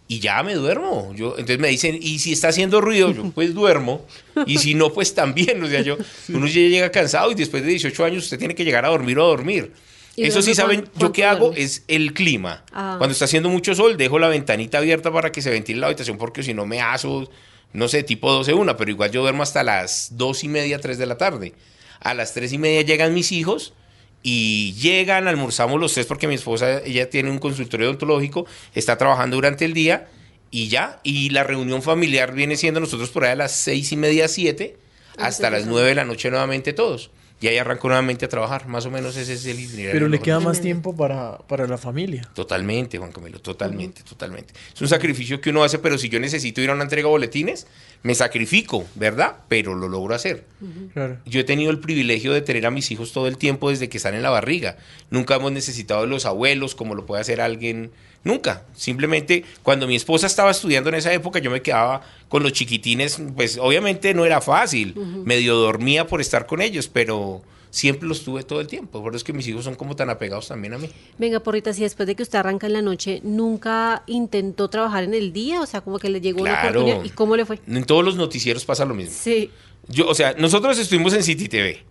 y 0.08 0.20
ya 0.20 0.42
me 0.42 0.54
duermo. 0.54 1.12
Yo, 1.14 1.30
entonces 1.32 1.58
me 1.58 1.68
dicen, 1.68 1.98
¿y 2.00 2.18
si 2.20 2.32
está 2.32 2.48
haciendo 2.48 2.80
ruido? 2.80 3.12
Yo, 3.12 3.30
pues 3.30 3.54
duermo. 3.54 4.04
Y 4.46 4.58
si 4.58 4.74
no, 4.74 4.92
pues 4.92 5.14
también. 5.14 5.62
O 5.62 5.66
sea, 5.68 5.80
yo, 5.80 5.96
uno 6.28 6.46
ya 6.46 6.60
llega 6.60 6.90
cansado 6.90 7.30
y 7.32 7.34
después 7.34 7.62
de 7.64 7.70
18 7.70 8.04
años 8.04 8.24
usted 8.24 8.38
tiene 8.38 8.54
que 8.54 8.64
llegar 8.64 8.84
a 8.84 8.88
dormir 8.88 9.18
o 9.18 9.24
a 9.24 9.28
dormir. 9.28 9.72
¿Y 10.14 10.24
Eso 10.24 10.40
sí 10.42 10.54
saben, 10.54 10.82
cuán- 10.82 10.92
yo 10.98 11.12
qué 11.12 11.24
hago 11.24 11.52
es 11.54 11.84
el 11.88 12.14
clima. 12.14 12.64
Ah. 12.72 12.94
Cuando 12.98 13.12
está 13.12 13.26
haciendo 13.26 13.50
mucho 13.50 13.74
sol, 13.74 13.96
dejo 13.98 14.18
la 14.18 14.28
ventanita 14.28 14.78
abierta 14.78 15.12
para 15.12 15.30
que 15.32 15.42
se 15.42 15.50
ventile 15.50 15.80
la 15.80 15.88
habitación 15.88 16.16
porque 16.16 16.42
si 16.42 16.54
no 16.54 16.64
me 16.66 16.80
aso, 16.80 17.28
no 17.74 17.88
sé, 17.88 18.02
tipo 18.02 18.32
12, 18.32 18.54
una, 18.54 18.76
pero 18.78 18.90
igual 18.90 19.10
yo 19.10 19.20
duermo 19.20 19.42
hasta 19.42 19.62
las 19.62 20.16
2 20.16 20.44
y 20.44 20.48
media, 20.48 20.80
3 20.80 20.96
de 20.96 21.04
la 21.06 21.18
tarde. 21.18 21.52
A 22.00 22.14
las 22.14 22.32
3 22.32 22.50
y 22.54 22.58
media 22.58 22.80
llegan 22.82 23.12
mis 23.12 23.30
hijos 23.32 23.74
y 24.28 24.72
llegan, 24.72 25.28
almorzamos 25.28 25.80
los 25.80 25.94
tres 25.94 26.04
porque 26.04 26.26
mi 26.26 26.34
esposa, 26.34 26.82
ella 26.84 27.08
tiene 27.08 27.30
un 27.30 27.38
consultorio 27.38 27.86
odontológico, 27.86 28.44
está 28.74 28.98
trabajando 28.98 29.36
durante 29.36 29.64
el 29.64 29.72
día 29.72 30.08
y 30.50 30.66
ya. 30.66 30.98
Y 31.04 31.30
la 31.30 31.44
reunión 31.44 31.80
familiar 31.80 32.34
viene 32.34 32.56
siendo 32.56 32.80
nosotros 32.80 33.10
por 33.10 33.22
ahí 33.22 33.30
a 33.30 33.36
las 33.36 33.52
6 33.52 33.92
y 33.92 33.96
media, 33.96 34.26
7, 34.26 34.76
hasta 35.16 35.48
las 35.48 35.66
9 35.66 35.90
de 35.90 35.94
la 35.94 36.04
noche 36.04 36.28
nuevamente 36.28 36.72
todos. 36.72 37.12
Y 37.38 37.48
ahí 37.48 37.58
arranco 37.58 37.88
nuevamente 37.88 38.24
a 38.24 38.28
trabajar. 38.28 38.66
Más 38.66 38.86
o 38.86 38.90
menos 38.90 39.16
ese 39.16 39.34
es 39.34 39.44
el 39.44 39.60
itinerario. 39.60 39.92
Pero 39.92 40.08
le 40.08 40.20
queda 40.20 40.40
más 40.40 40.60
tiempo 40.60 40.96
para, 40.96 41.38
para 41.38 41.66
la 41.66 41.76
familia. 41.76 42.28
Totalmente, 42.34 42.96
Juan 42.96 43.12
Camilo, 43.12 43.40
totalmente, 43.40 44.02
totalmente. 44.02 44.54
Es 44.74 44.80
un 44.80 44.88
sacrificio 44.88 45.40
que 45.40 45.50
uno 45.50 45.62
hace, 45.62 45.78
pero 45.78 45.98
si 45.98 46.08
yo 46.08 46.18
necesito 46.18 46.62
ir 46.62 46.70
a 46.70 46.72
una 46.72 46.84
entrega 46.84 47.08
de 47.08 47.10
boletines, 47.10 47.66
me 48.02 48.14
sacrifico, 48.14 48.86
¿verdad? 48.94 49.36
Pero 49.48 49.74
lo 49.74 49.88
logro 49.88 50.14
hacer. 50.14 50.44
Claro. 50.94 51.18
Yo 51.26 51.40
he 51.40 51.44
tenido 51.44 51.70
el 51.70 51.78
privilegio 51.78 52.32
de 52.32 52.40
tener 52.40 52.64
a 52.64 52.70
mis 52.70 52.90
hijos 52.90 53.12
todo 53.12 53.26
el 53.26 53.36
tiempo 53.36 53.68
desde 53.68 53.90
que 53.90 53.98
están 53.98 54.14
en 54.14 54.22
la 54.22 54.30
barriga. 54.30 54.78
Nunca 55.10 55.34
hemos 55.34 55.52
necesitado 55.52 56.02
de 56.02 56.06
los 56.06 56.24
abuelos 56.24 56.74
como 56.74 56.94
lo 56.94 57.04
puede 57.04 57.20
hacer 57.20 57.42
alguien. 57.42 57.90
Nunca. 58.26 58.64
Simplemente 58.74 59.44
cuando 59.62 59.86
mi 59.86 59.94
esposa 59.94 60.26
estaba 60.26 60.50
estudiando 60.50 60.88
en 60.88 60.96
esa 60.96 61.12
época, 61.12 61.38
yo 61.38 61.50
me 61.50 61.62
quedaba 61.62 62.02
con 62.28 62.42
los 62.42 62.52
chiquitines. 62.52 63.22
Pues 63.36 63.56
obviamente 63.56 64.12
no 64.14 64.24
era 64.24 64.40
fácil. 64.40 64.94
Medio 65.24 65.54
dormía 65.54 66.08
por 66.08 66.20
estar 66.20 66.46
con 66.46 66.60
ellos, 66.60 66.88
pero 66.88 67.42
siempre 67.70 68.08
los 68.08 68.24
tuve 68.24 68.42
todo 68.42 68.60
el 68.60 68.66
tiempo. 68.66 69.00
Por 69.00 69.12
eso 69.12 69.18
es 69.18 69.24
que 69.24 69.32
mis 69.32 69.46
hijos 69.46 69.64
son 69.64 69.76
como 69.76 69.94
tan 69.94 70.10
apegados 70.10 70.48
también 70.48 70.74
a 70.74 70.78
mí. 70.78 70.90
Venga, 71.18 71.38
porrita, 71.38 71.72
si 71.72 71.82
después 71.82 72.06
de 72.08 72.16
que 72.16 72.24
usted 72.24 72.38
arranca 72.40 72.66
en 72.66 72.72
la 72.72 72.82
noche, 72.82 73.20
nunca 73.22 74.02
intentó 74.08 74.68
trabajar 74.68 75.04
en 75.04 75.14
el 75.14 75.32
día, 75.32 75.60
o 75.60 75.66
sea, 75.66 75.82
como 75.82 75.98
que 76.00 76.08
le 76.08 76.20
llegó 76.20 76.40
una 76.42 76.60
Claro. 76.60 76.80
oportunidad. 76.80 77.04
¿Y 77.04 77.10
cómo 77.14 77.36
le 77.36 77.44
fue? 77.46 77.60
En 77.68 77.84
todos 77.84 78.04
los 78.04 78.16
noticieros 78.16 78.64
pasa 78.64 78.84
lo 78.84 78.94
mismo. 78.94 79.14
Sí. 79.16 79.50
Yo, 79.88 80.08
o 80.08 80.14
sea, 80.16 80.34
nosotros 80.36 80.76
estuvimos 80.80 81.12
en 81.14 81.22
City 81.22 81.48
TV. 81.48 81.84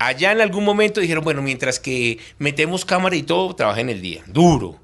Allá 0.00 0.32
en 0.32 0.40
algún 0.40 0.64
momento 0.64 1.00
dijeron, 1.00 1.22
bueno, 1.22 1.40
mientras 1.42 1.78
que 1.78 2.18
metemos 2.38 2.84
cámara 2.84 3.14
y 3.14 3.22
todo, 3.22 3.54
trabaja 3.54 3.80
en 3.80 3.90
el 3.90 4.00
día. 4.02 4.22
Duro. 4.26 4.80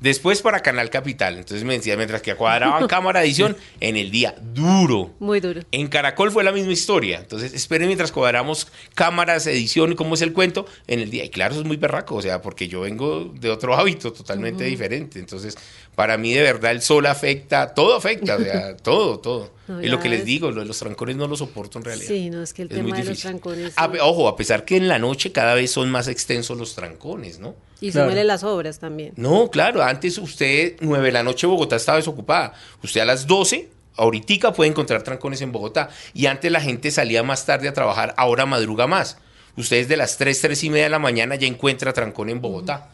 Después 0.00 0.42
para 0.42 0.60
Canal 0.60 0.90
Capital. 0.90 1.38
Entonces 1.38 1.64
me 1.64 1.74
decía, 1.74 1.96
mientras 1.96 2.22
que 2.22 2.34
cuadraban 2.34 2.86
cámara 2.88 3.22
edición, 3.22 3.56
en 3.80 3.96
el 3.96 4.10
día. 4.10 4.34
Duro. 4.40 5.14
Muy 5.20 5.40
duro. 5.40 5.62
En 5.70 5.88
Caracol 5.88 6.30
fue 6.30 6.42
la 6.42 6.52
misma 6.52 6.72
historia. 6.72 7.20
Entonces, 7.20 7.54
esperen 7.54 7.86
mientras 7.86 8.10
cuadramos 8.10 8.66
cámaras, 8.94 9.46
edición 9.46 9.94
cómo 9.94 10.14
es 10.14 10.22
el 10.22 10.32
cuento 10.32 10.66
en 10.86 11.00
el 11.00 11.10
día. 11.10 11.24
Y 11.24 11.30
claro, 11.30 11.52
eso 11.52 11.60
es 11.62 11.66
muy 11.66 11.76
berraco, 11.76 12.16
o 12.16 12.22
sea, 12.22 12.42
porque 12.42 12.66
yo 12.68 12.80
vengo 12.80 13.32
de 13.38 13.50
otro 13.50 13.74
hábito 13.74 14.12
totalmente 14.12 14.64
diferente. 14.64 15.18
Entonces, 15.18 15.56
para 15.94 16.16
mí 16.16 16.32
de 16.32 16.42
verdad 16.42 16.70
el 16.72 16.80
sol 16.82 17.06
afecta, 17.06 17.74
todo 17.74 17.94
afecta, 17.96 18.36
o 18.36 18.40
sea, 18.40 18.76
todo, 18.82 19.18
todo. 19.18 19.50
No, 19.68 19.82
y 19.82 19.88
lo 19.88 20.00
que 20.00 20.08
les 20.08 20.20
es- 20.20 20.24
digo, 20.26 20.50
lo 20.50 20.60
de 20.60 20.66
los 20.66 20.78
trancones 20.78 21.16
no 21.16 21.26
lo 21.28 21.36
soporto 21.36 21.78
en 21.78 21.84
realidad. 21.84 22.08
Sí, 22.08 22.30
no, 22.30 22.42
es 22.42 22.52
que 22.52 22.62
el 22.62 22.68
Es 22.72 22.78
muy 22.82 22.92
tema 22.92 22.98
de 22.98 23.04
los 23.10 23.18
trancones. 23.20 23.72
A- 23.76 23.90
sí. 23.92 23.98
ojo, 24.00 24.28
a 24.28 24.36
pesar 24.36 24.64
que 24.64 24.76
en 24.76 24.88
la 24.88 24.98
noche 24.98 25.32
cada 25.32 25.54
vez 25.54 25.70
son 25.70 25.90
más 25.90 26.08
extensos 26.08 26.56
los 26.58 26.74
trancones, 26.74 27.38
¿no? 27.38 27.54
Y 27.80 27.90
Claro. 27.90 28.08
súmele 28.08 28.24
las 28.24 28.42
obras 28.44 28.78
también. 28.78 29.12
No, 29.16 29.50
claro, 29.50 29.82
antes 29.82 30.18
usted, 30.18 30.76
9 30.80 31.06
de 31.06 31.12
la 31.12 31.22
noche 31.22 31.46
Bogotá 31.46 31.76
estaba 31.76 31.98
desocupada. 31.98 32.52
Usted 32.82 33.00
a 33.00 33.04
las 33.04 33.26
12, 33.26 33.68
ahorita 33.96 34.52
puede 34.52 34.70
encontrar 34.70 35.02
trancones 35.02 35.40
en 35.42 35.52
Bogotá. 35.52 35.90
Y 36.14 36.26
antes 36.26 36.50
la 36.52 36.60
gente 36.60 36.90
salía 36.90 37.22
más 37.22 37.44
tarde 37.44 37.68
a 37.68 37.72
trabajar, 37.72 38.14
ahora 38.16 38.46
madruga 38.46 38.86
más. 38.86 39.18
Usted 39.56 39.78
desde 39.78 39.96
las 39.96 40.16
3, 40.16 40.40
3 40.40 40.64
y 40.64 40.70
media 40.70 40.84
de 40.84 40.90
la 40.90 40.98
mañana 40.98 41.34
ya 41.34 41.46
encuentra 41.46 41.92
trancón 41.92 42.30
en 42.30 42.40
Bogotá, 42.40 42.88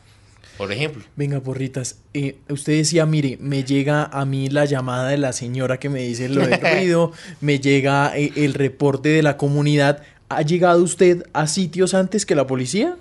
por 0.59 0.71
ejemplo. 0.73 1.03
Venga, 1.17 1.41
porritas. 1.41 2.01
eh, 2.13 2.37
usted 2.51 2.75
decía, 2.77 3.07
mire, 3.07 3.39
me 3.41 3.65
llega 3.65 4.05
a 4.05 4.25
mí 4.27 4.51
la 4.51 4.67
llamada 4.67 5.09
de 5.09 5.17
la 5.17 5.33
señora 5.33 5.79
que 5.79 5.89
me 5.89 6.03
dice 6.03 6.29
lo 6.29 6.47
del 6.47 6.61
ruido, 6.79 7.13
me 7.41 7.61
llega 7.61 8.13
eh, 8.19 8.33
el 8.37 8.53
reporte 8.53 9.09
de 9.09 9.23
la 9.23 9.37
comunidad. 9.39 10.03
¿Ha 10.29 10.43
llegado 10.43 10.83
usted 10.83 11.23
a 11.33 11.47
sitios 11.47 11.95
antes 11.95 12.27
que 12.27 12.35
la 12.35 12.47
policía? 12.47 12.97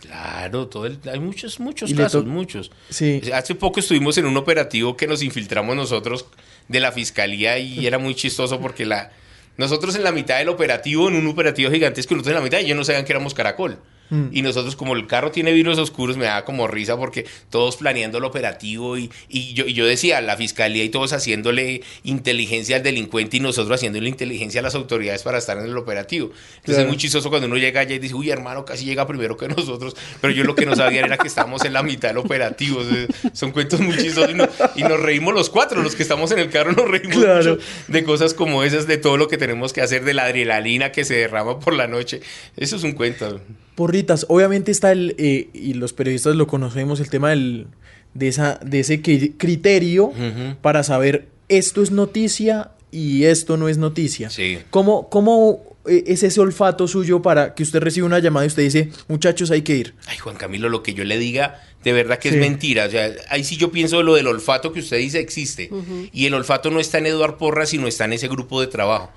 Claro, 0.00 0.66
todo 0.66 0.86
el- 0.86 0.98
hay 1.10 1.20
muchos, 1.20 1.60
muchos 1.60 1.90
Y 1.90 1.94
casos, 1.94 2.24
muchos. 2.26 2.72
Sí. 2.90 3.20
Hace 3.32 3.54
poco 3.54 3.78
estuvimos 3.80 4.18
en 4.18 4.26
un 4.26 4.36
operativo 4.36 4.96
que 4.96 5.06
nos 5.06 5.22
infiltramos 5.22 5.76
nosotros 5.76 6.26
de 6.68 6.80
la 6.80 6.90
fiscalía 6.90 7.58
y 7.58 7.86
era 7.86 7.98
muy 7.98 8.14
chistoso 8.14 8.58
porque 8.60 8.84
la 8.84 9.12
nosotros 9.58 9.94
en 9.96 10.02
la 10.02 10.12
mitad 10.12 10.38
del 10.38 10.48
operativo, 10.48 11.08
en 11.08 11.14
un 11.14 11.26
operativo 11.26 11.70
gigantesco, 11.70 12.14
nosotros 12.14 12.32
en 12.32 12.38
la 12.38 12.44
mitad, 12.44 12.58
ellos 12.60 12.76
no 12.76 12.84
sabían 12.84 13.04
que 13.04 13.12
éramos 13.12 13.34
caracol. 13.34 13.78
Mm. 14.12 14.28
Y 14.30 14.42
nosotros, 14.42 14.76
como 14.76 14.94
el 14.94 15.06
carro 15.06 15.30
tiene 15.30 15.52
vidrios 15.52 15.78
oscuros, 15.78 16.18
me 16.18 16.26
daba 16.26 16.44
como 16.44 16.68
risa 16.68 16.98
porque 16.98 17.24
todos 17.48 17.78
planeando 17.78 18.18
el 18.18 18.24
operativo 18.24 18.98
y, 18.98 19.10
y 19.30 19.54
yo, 19.54 19.64
y 19.66 19.72
yo 19.72 19.86
decía, 19.86 20.20
la 20.20 20.36
fiscalía 20.36 20.84
y 20.84 20.90
todos 20.90 21.14
haciéndole 21.14 21.80
inteligencia 22.04 22.76
al 22.76 22.82
delincuente 22.82 23.38
y 23.38 23.40
nosotros 23.40 23.74
haciéndole 23.76 24.08
inteligencia 24.10 24.60
a 24.60 24.62
las 24.62 24.74
autoridades 24.74 25.22
para 25.22 25.38
estar 25.38 25.56
en 25.56 25.64
el 25.64 25.76
operativo. 25.78 26.26
Entonces 26.26 26.62
Claro. 26.74 26.82
es 26.82 26.88
muy 26.88 26.96
chistoso 26.98 27.30
cuando 27.30 27.46
uno 27.46 27.56
llega 27.56 27.80
allá 27.80 27.94
y 27.94 27.98
dice, 27.98 28.14
uy, 28.14 28.28
hermano, 28.30 28.66
casi 28.66 28.84
llega 28.84 29.06
primero 29.06 29.36
que 29.38 29.48
nosotros. 29.48 29.96
Pero 30.20 30.34
yo 30.34 30.44
lo 30.44 30.54
que 30.54 30.66
no 30.66 30.76
sabía 30.76 31.00
era 31.00 31.16
que 31.16 31.28
estábamos 31.28 31.64
en 31.64 31.72
la 31.72 31.82
mitad 31.82 32.08
del 32.08 32.18
operativo. 32.18 32.80
O 32.80 32.84
sea, 32.84 33.06
son 33.32 33.50
cuentos 33.52 33.80
muy 33.80 33.96
chistosos 33.96 34.30
y, 34.30 34.34
no- 34.34 34.48
y 34.76 34.82
nos 34.82 35.00
reímos 35.00 35.32
los 35.32 35.48
cuatro, 35.48 35.82
los 35.82 35.94
que 35.96 36.02
estamos 36.02 36.30
en 36.32 36.38
el 36.40 36.50
carro 36.50 36.72
nos 36.72 36.86
reímos 36.86 37.16
Claro. 37.16 37.52
mucho 37.54 37.64
de 37.88 38.04
cosas 38.04 38.34
como 38.34 38.62
esas, 38.62 38.86
de 38.86 38.98
todo 38.98 39.16
lo 39.16 39.28
que 39.28 39.38
tenemos 39.38 39.72
que 39.72 39.80
hacer, 39.80 40.04
de 40.04 40.12
la 40.12 40.24
adrenalina 40.24 40.92
que 40.92 41.04
se 41.06 41.14
derrama 41.14 41.58
por 41.60 41.72
la 41.72 41.86
noche. 41.88 42.20
Eso 42.58 42.76
es 42.76 42.82
un 42.82 42.92
cuento. 42.92 43.40
Porritas, 43.74 44.26
obviamente 44.28 44.70
está 44.70 44.92
el, 44.92 45.14
eh, 45.18 45.48
y 45.54 45.74
los 45.74 45.92
periodistas 45.92 46.36
lo 46.36 46.46
conocemos, 46.46 47.00
el 47.00 47.08
tema 47.10 47.30
del, 47.30 47.66
de, 48.14 48.28
esa, 48.28 48.58
de 48.64 48.80
ese 48.80 49.02
cri- 49.02 49.34
criterio 49.38 50.12
para 50.60 50.82
saber 50.82 51.28
esto 51.48 51.82
es 51.82 51.90
noticia 51.90 52.72
y 52.90 53.24
esto 53.24 53.56
no 53.56 53.68
es 53.68 53.78
noticia. 53.78 54.28
Sí. 54.30 54.58
¿Cómo, 54.70 55.08
cómo 55.08 55.62
eh, 55.86 56.04
es 56.06 56.22
ese 56.22 56.40
olfato 56.40 56.86
suyo 56.86 57.22
para 57.22 57.54
que 57.54 57.62
usted 57.62 57.80
reciba 57.80 58.06
una 58.06 58.18
llamada 58.18 58.44
y 58.44 58.48
usted 58.48 58.62
dice, 58.62 58.90
muchachos, 59.08 59.50
hay 59.50 59.62
que 59.62 59.76
ir? 59.76 59.94
Ay, 60.06 60.18
Juan 60.18 60.36
Camilo, 60.36 60.68
lo 60.68 60.82
que 60.82 60.92
yo 60.94 61.04
le 61.04 61.18
diga, 61.18 61.60
de 61.84 61.92
verdad 61.92 62.18
que 62.18 62.28
Sí. 62.30 62.34
es 62.36 62.40
mentira. 62.40 62.86
O 62.86 62.90
sea, 62.90 63.12
ahí 63.28 63.44
sí 63.44 63.56
yo 63.56 63.70
pienso 63.72 64.02
lo 64.02 64.14
del 64.14 64.26
olfato 64.26 64.72
que 64.72 64.80
usted 64.80 64.98
dice 64.98 65.18
existe. 65.20 65.70
Y 66.12 66.26
el 66.26 66.34
olfato 66.34 66.70
no 66.70 66.80
está 66.80 66.98
en 66.98 67.06
Eduard 67.06 67.36
Porras, 67.36 67.70
sino 67.70 67.86
está 67.86 68.04
en 68.04 68.12
ese 68.14 68.28
grupo 68.28 68.60
de 68.60 68.66
trabajo. 68.66 69.10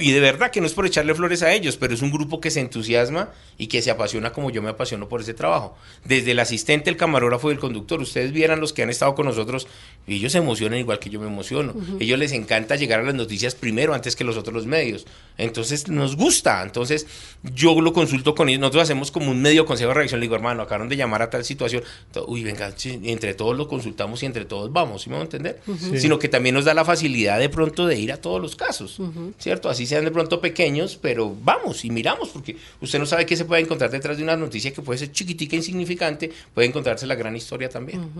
Y 0.00 0.10
de 0.12 0.20
verdad 0.20 0.50
que 0.50 0.60
no 0.60 0.66
es 0.66 0.72
por 0.74 0.86
echarle 0.86 1.14
flores 1.14 1.42
a 1.42 1.52
ellos, 1.52 1.76
pero 1.76 1.94
es 1.94 2.02
un 2.02 2.10
grupo 2.10 2.40
que 2.40 2.50
se 2.50 2.60
entusiasma 2.60 3.30
y 3.58 3.68
que 3.68 3.80
se 3.80 3.90
apasiona 3.90 4.32
como 4.32 4.50
yo 4.50 4.60
me 4.62 4.70
apasiono 4.70 5.08
por 5.08 5.20
ese 5.20 5.34
trabajo. 5.34 5.76
Desde 6.04 6.32
el 6.32 6.40
asistente, 6.40 6.90
el 6.90 6.96
camarógrafo 6.96 7.48
y 7.50 7.54
el 7.54 7.60
conductor. 7.60 8.00
Ustedes 8.00 8.32
vieran 8.32 8.60
los 8.60 8.72
que 8.72 8.82
han 8.82 8.90
estado 8.90 9.14
con 9.14 9.26
nosotros 9.26 9.68
y 10.06 10.16
ellos 10.16 10.32
se 10.32 10.38
emocionan 10.38 10.78
igual 10.80 10.98
que 10.98 11.10
yo 11.10 11.20
me 11.20 11.26
emociono. 11.28 11.74
Ellos 12.00 12.18
les 12.18 12.32
encanta 12.32 12.76
llegar 12.76 13.00
a 13.00 13.02
las 13.04 13.14
noticias 13.14 13.54
primero 13.54 13.94
antes 13.94 14.16
que 14.16 14.24
los 14.24 14.36
otros 14.36 14.52
los 14.54 14.66
medios. 14.66 15.06
Entonces 15.38 15.88
nos 15.88 16.16
gusta. 16.16 16.62
Entonces 16.62 17.06
yo 17.42 17.80
lo 17.80 17.92
consulto 17.92 18.34
con 18.34 18.48
ellos. 18.48 18.60
Nosotros 18.60 18.82
hacemos 18.84 19.10
como 19.12 19.30
un 19.30 19.40
medio 19.40 19.64
consejo 19.64 19.88
de 19.88 19.94
reacción. 19.94 20.18
Le 20.20 20.24
digo, 20.24 20.34
hermano, 20.34 20.62
acabaron 20.62 20.88
de 20.88 20.96
llamar 20.96 21.22
a 21.22 21.30
tal 21.30 21.44
situación. 21.44 21.82
Uy, 22.26 22.44
venga, 22.44 22.72
entre 22.84 23.34
todos 23.34 23.56
lo 23.56 23.68
consultamos 23.68 24.22
y 24.22 24.26
entre 24.26 24.44
todos 24.44 24.72
vamos, 24.72 25.02
¿sí 25.02 25.10
me 25.10 25.14
van 25.14 25.22
a 25.22 25.24
entender? 25.24 25.60
Sino 25.96 26.18
que 26.18 26.28
también 26.28 26.54
nos 26.54 26.64
da 26.64 26.74
la 26.74 26.84
facilidad 26.84 27.38
de 27.38 27.48
pronto 27.48 27.86
de 27.86 27.98
ir 27.98 28.12
a 28.12 28.16
todos 28.18 28.40
los 28.40 28.56
casos, 28.56 28.98
¿cierto? 29.38 29.68
Así 29.68 29.86
sean 29.86 30.04
de 30.04 30.10
pronto 30.10 30.40
pequeños, 30.40 30.98
pero 31.00 31.34
vamos 31.42 31.84
y 31.84 31.90
miramos, 31.90 32.30
porque 32.30 32.56
usted 32.80 32.98
no 32.98 33.06
sabe 33.06 33.26
qué 33.26 33.36
se 33.36 33.44
puede 33.44 33.62
encontrar 33.62 33.90
detrás 33.90 34.16
de 34.16 34.22
una 34.22 34.36
noticia 34.36 34.72
que 34.72 34.82
puede 34.82 34.98
ser 34.98 35.12
chiquitica, 35.12 35.56
insignificante, 35.56 36.30
puede 36.54 36.68
encontrarse 36.68 37.06
la 37.06 37.14
gran 37.14 37.36
historia 37.36 37.68
también. 37.68 38.10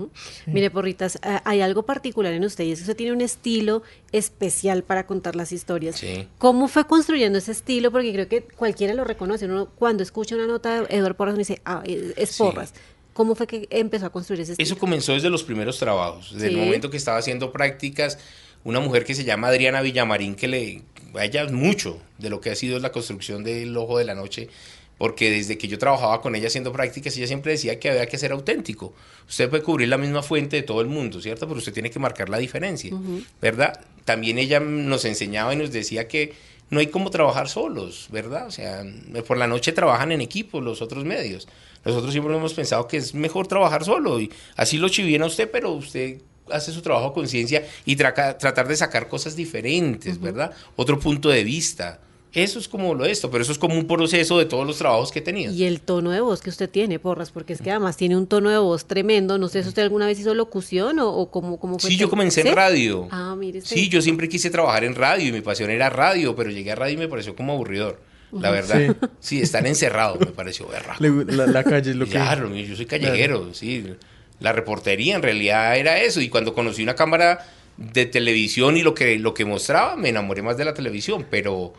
Mire, 0.47 0.71
Porritas, 0.71 1.17
eh, 1.17 1.41
hay 1.45 1.61
algo 1.61 1.83
particular 1.83 2.33
en 2.33 2.45
usted 2.45 2.65
y 2.65 2.73
es 2.73 2.79
que 2.79 2.83
usted 2.85 2.97
tiene 2.97 3.13
un 3.13 3.21
estilo 3.21 3.83
especial 4.13 4.83
para 4.85 5.07
contar 5.07 5.37
las 5.37 5.53
historias. 5.53 5.97
Sí. 5.97 6.29
¿Cómo 6.39 6.69
fue 6.69 6.87
construyendo 6.87 7.39
ese 7.39 7.53
estilo? 7.53 7.91
Porque 7.91 8.13
creo 8.13 8.29
que 8.29 8.43
cualquiera 8.43 8.95
lo 8.95 9.05
reconoce. 9.05 9.47
Uno 9.47 9.69
cuando 9.77 10.03
escucha 10.03 10.35
una 10.35 10.47
nota 10.47 10.83
de 10.83 10.97
Eduardo 10.97 11.17
Porras 11.17 11.33
uno 11.33 11.39
dice, 11.39 11.61
ah, 11.65 11.83
es. 11.85 12.37
Porras. 12.37 12.73
¿Cómo 13.15 13.35
fue 13.35 13.47
que 13.47 13.67
empezó 13.71 14.07
a 14.07 14.11
construir 14.11 14.41
ese 14.41 14.53
estilo? 14.53 14.67
Eso 14.67 14.79
comenzó 14.79 15.13
desde 15.15 15.29
los 15.31 15.43
primeros 15.43 15.79
trabajos, 15.79 16.33
desde 16.33 16.49
el 16.49 16.55
Sí. 16.55 16.61
momento 16.61 16.91
que 16.91 16.97
estaba 16.97 17.19
haciendo 17.19 17.53
prácticas. 17.53 18.19
Una 18.65 18.81
mujer 18.81 19.05
que 19.05 19.15
se 19.15 19.25
llama 19.25 19.49
Adriana 19.49 19.81
Villamarín, 19.83 20.35
que 20.35 20.49
le 20.49 20.83
a 21.15 21.25
ella 21.25 21.45
mucho 21.49 21.99
de 22.19 22.31
lo 22.31 22.41
que 22.41 22.51
ha 22.51 22.55
sido 22.55 22.79
la 22.79 22.91
construcción 22.93 23.45
del 23.45 23.77
Ojo 23.77 23.99
de 23.99 24.05
la 24.05 24.15
Noche, 24.15 24.49
porque 24.97 25.31
desde 25.31 25.59
que 25.59 25.69
yo 25.69 25.79
trabajaba 25.79 26.23
con 26.23 26.35
ella 26.37 26.47
haciendo 26.47 26.73
prácticas, 26.73 27.15
ella 27.17 27.27
siempre 27.27 27.53
decía 27.53 27.79
que 27.79 27.91
había 27.91 28.07
que 28.07 28.17
ser 28.17 28.33
auténtico. 28.33 28.95
Usted 29.29 29.51
puede 29.51 29.63
cubrir 29.63 29.89
la 29.89 29.99
misma 29.99 30.23
fuente 30.23 30.57
de 30.57 30.63
todo 30.63 30.81
el 30.81 30.87
mundo, 30.87 31.21
¿cierto? 31.21 31.47
Pero 31.49 31.59
usted 31.59 31.73
tiene 31.73 31.91
que 31.91 31.99
marcar 31.99 32.29
la 32.31 32.39
diferencia, 32.39 32.93
¿verdad? 33.43 33.79
También 34.05 34.39
ella 34.39 34.61
nos 34.61 35.05
enseñaba 35.05 35.53
y 35.53 35.57
nos 35.57 35.71
decía 35.73 36.07
que 36.09 36.33
no 36.71 36.81
hay 36.81 36.87
como 36.87 37.11
trabajar 37.11 37.49
solos, 37.49 38.07
¿verdad? 38.11 38.47
O 38.47 38.51
sea, 38.51 38.83
por 39.27 39.37
la 39.37 39.47
noche 39.47 39.73
trabajan 39.73 40.13
en 40.13 40.21
equipo 40.23 40.61
los 40.63 40.81
otros 40.81 41.05
medios. 41.05 41.47
Nosotros 41.85 42.13
siempre 42.13 42.37
hemos 42.37 42.55
pensado 42.55 42.87
que 42.87 42.97
es 42.97 43.15
mejor 43.15 43.47
trabajar 43.47 43.85
solo 43.85 44.21
y 44.21 44.31
así 44.57 44.79
lo 44.79 44.89
chiviena 44.89 45.27
usted, 45.27 45.51
pero 45.51 45.73
usted 45.73 46.19
hace 46.51 46.73
su 46.73 46.83
trabajo 46.83 47.07
a 47.09 47.15
conciencia 47.15 47.67
y 47.85 47.97
traca- 47.97 48.37
tratar 48.39 48.69
de 48.69 48.77
sacar 48.77 49.09
cosas 49.09 49.35
diferentes, 49.37 50.21
¿verdad? 50.21 50.53
Otro 50.77 50.99
punto 50.99 51.29
de 51.29 51.45
vista. 51.45 52.01
Eso 52.35 52.59
es 52.59 52.67
como 52.67 52.95
lo 52.95 53.05
de 53.05 53.11
esto, 53.11 53.31
pero 53.31 53.43
eso 53.43 53.53
es 53.53 53.59
como 53.59 53.75
un 53.75 53.87
proceso 53.87 54.39
de 54.39 54.47
todos 54.47 54.67
los 54.67 54.79
trabajos 54.79 55.13
que 55.13 55.21
tenido. 55.21 55.53
Y 55.53 55.65
el 55.65 55.83
tono 55.83 56.11
de 56.13 56.21
voz 56.23 56.41
que 56.41 56.49
usted 56.49 56.71
tiene, 56.71 56.99
Porras, 56.99 57.31
porque 57.31 57.53
es 57.53 57.61
que 57.61 57.71
además 57.71 57.99
tiene 57.99 58.17
un 58.17 58.27
tono 58.27 58.49
de 58.49 58.57
voz 58.57 58.87
tremendo. 58.87 59.37
No 59.37 59.49
sé 59.49 59.63
si 59.63 59.69
usted 59.69 59.83
alguna 59.83 60.07
vez 60.07 60.19
hizo 60.19 60.35
locución 60.35 60.99
o, 60.99 61.11
o 61.11 61.31
cómo, 61.31 61.61
cómo 61.61 61.79
fue. 61.79 61.91
Sí, 61.91 61.99
yo 61.99 62.09
comencé 62.09 62.41
en 62.49 62.55
radio. 62.57 63.07
Ah, 63.11 63.37
mire. 63.39 63.61
Sí, 63.61 63.91
yo 63.91 64.01
siempre 64.01 64.31
quise 64.31 64.49
trabajar 64.49 64.83
en 64.85 64.95
radio 64.95 65.29
y 65.29 65.33
mi 65.33 65.43
pasión 65.43 65.69
era 65.69 65.91
radio, 65.91 66.35
pero 66.35 66.49
llegué 66.51 66.73
a 66.73 66.75
radio 66.75 66.95
y 66.95 66.97
me 66.97 67.09
pareció 67.09 67.37
como 67.37 67.53
aburridor, 67.53 68.01
la 68.33 68.51
verdad. 68.51 68.97
Sí, 69.21 69.41
estar 69.41 69.67
encerrado 69.67 70.17
me 70.19 70.27
pareció 70.27 70.67
berraco. 70.69 71.03
La, 71.29 71.47
la 71.47 71.65
calle 71.65 71.91
es 71.91 71.97
lo 71.97 72.07
que... 72.07 72.13
Claro, 72.13 72.55
yo 72.55 72.75
soy 72.77 72.87
calleguero, 72.87 73.53
sí. 73.55 73.85
La 74.41 74.53
reportería 74.53 75.15
en 75.17 75.23
realidad 75.23 75.77
era 75.77 76.01
eso. 76.01 76.21
Y 76.21 76.29
cuando 76.29 76.55
conocí 76.55 76.83
una 76.83 76.95
cámara 76.95 77.47
de 77.77 78.07
televisión 78.07 78.77
y 78.77 78.83
lo 78.83 78.95
que, 78.95 79.19
lo 79.19 79.35
que 79.35 79.45
mostraba, 79.45 79.97
me 79.97 80.09
enamoré 80.09 80.43
más 80.43 80.57
de 80.57 80.65
la 80.65 80.75
televisión. 80.75 81.25
Pero, 81.31 81.73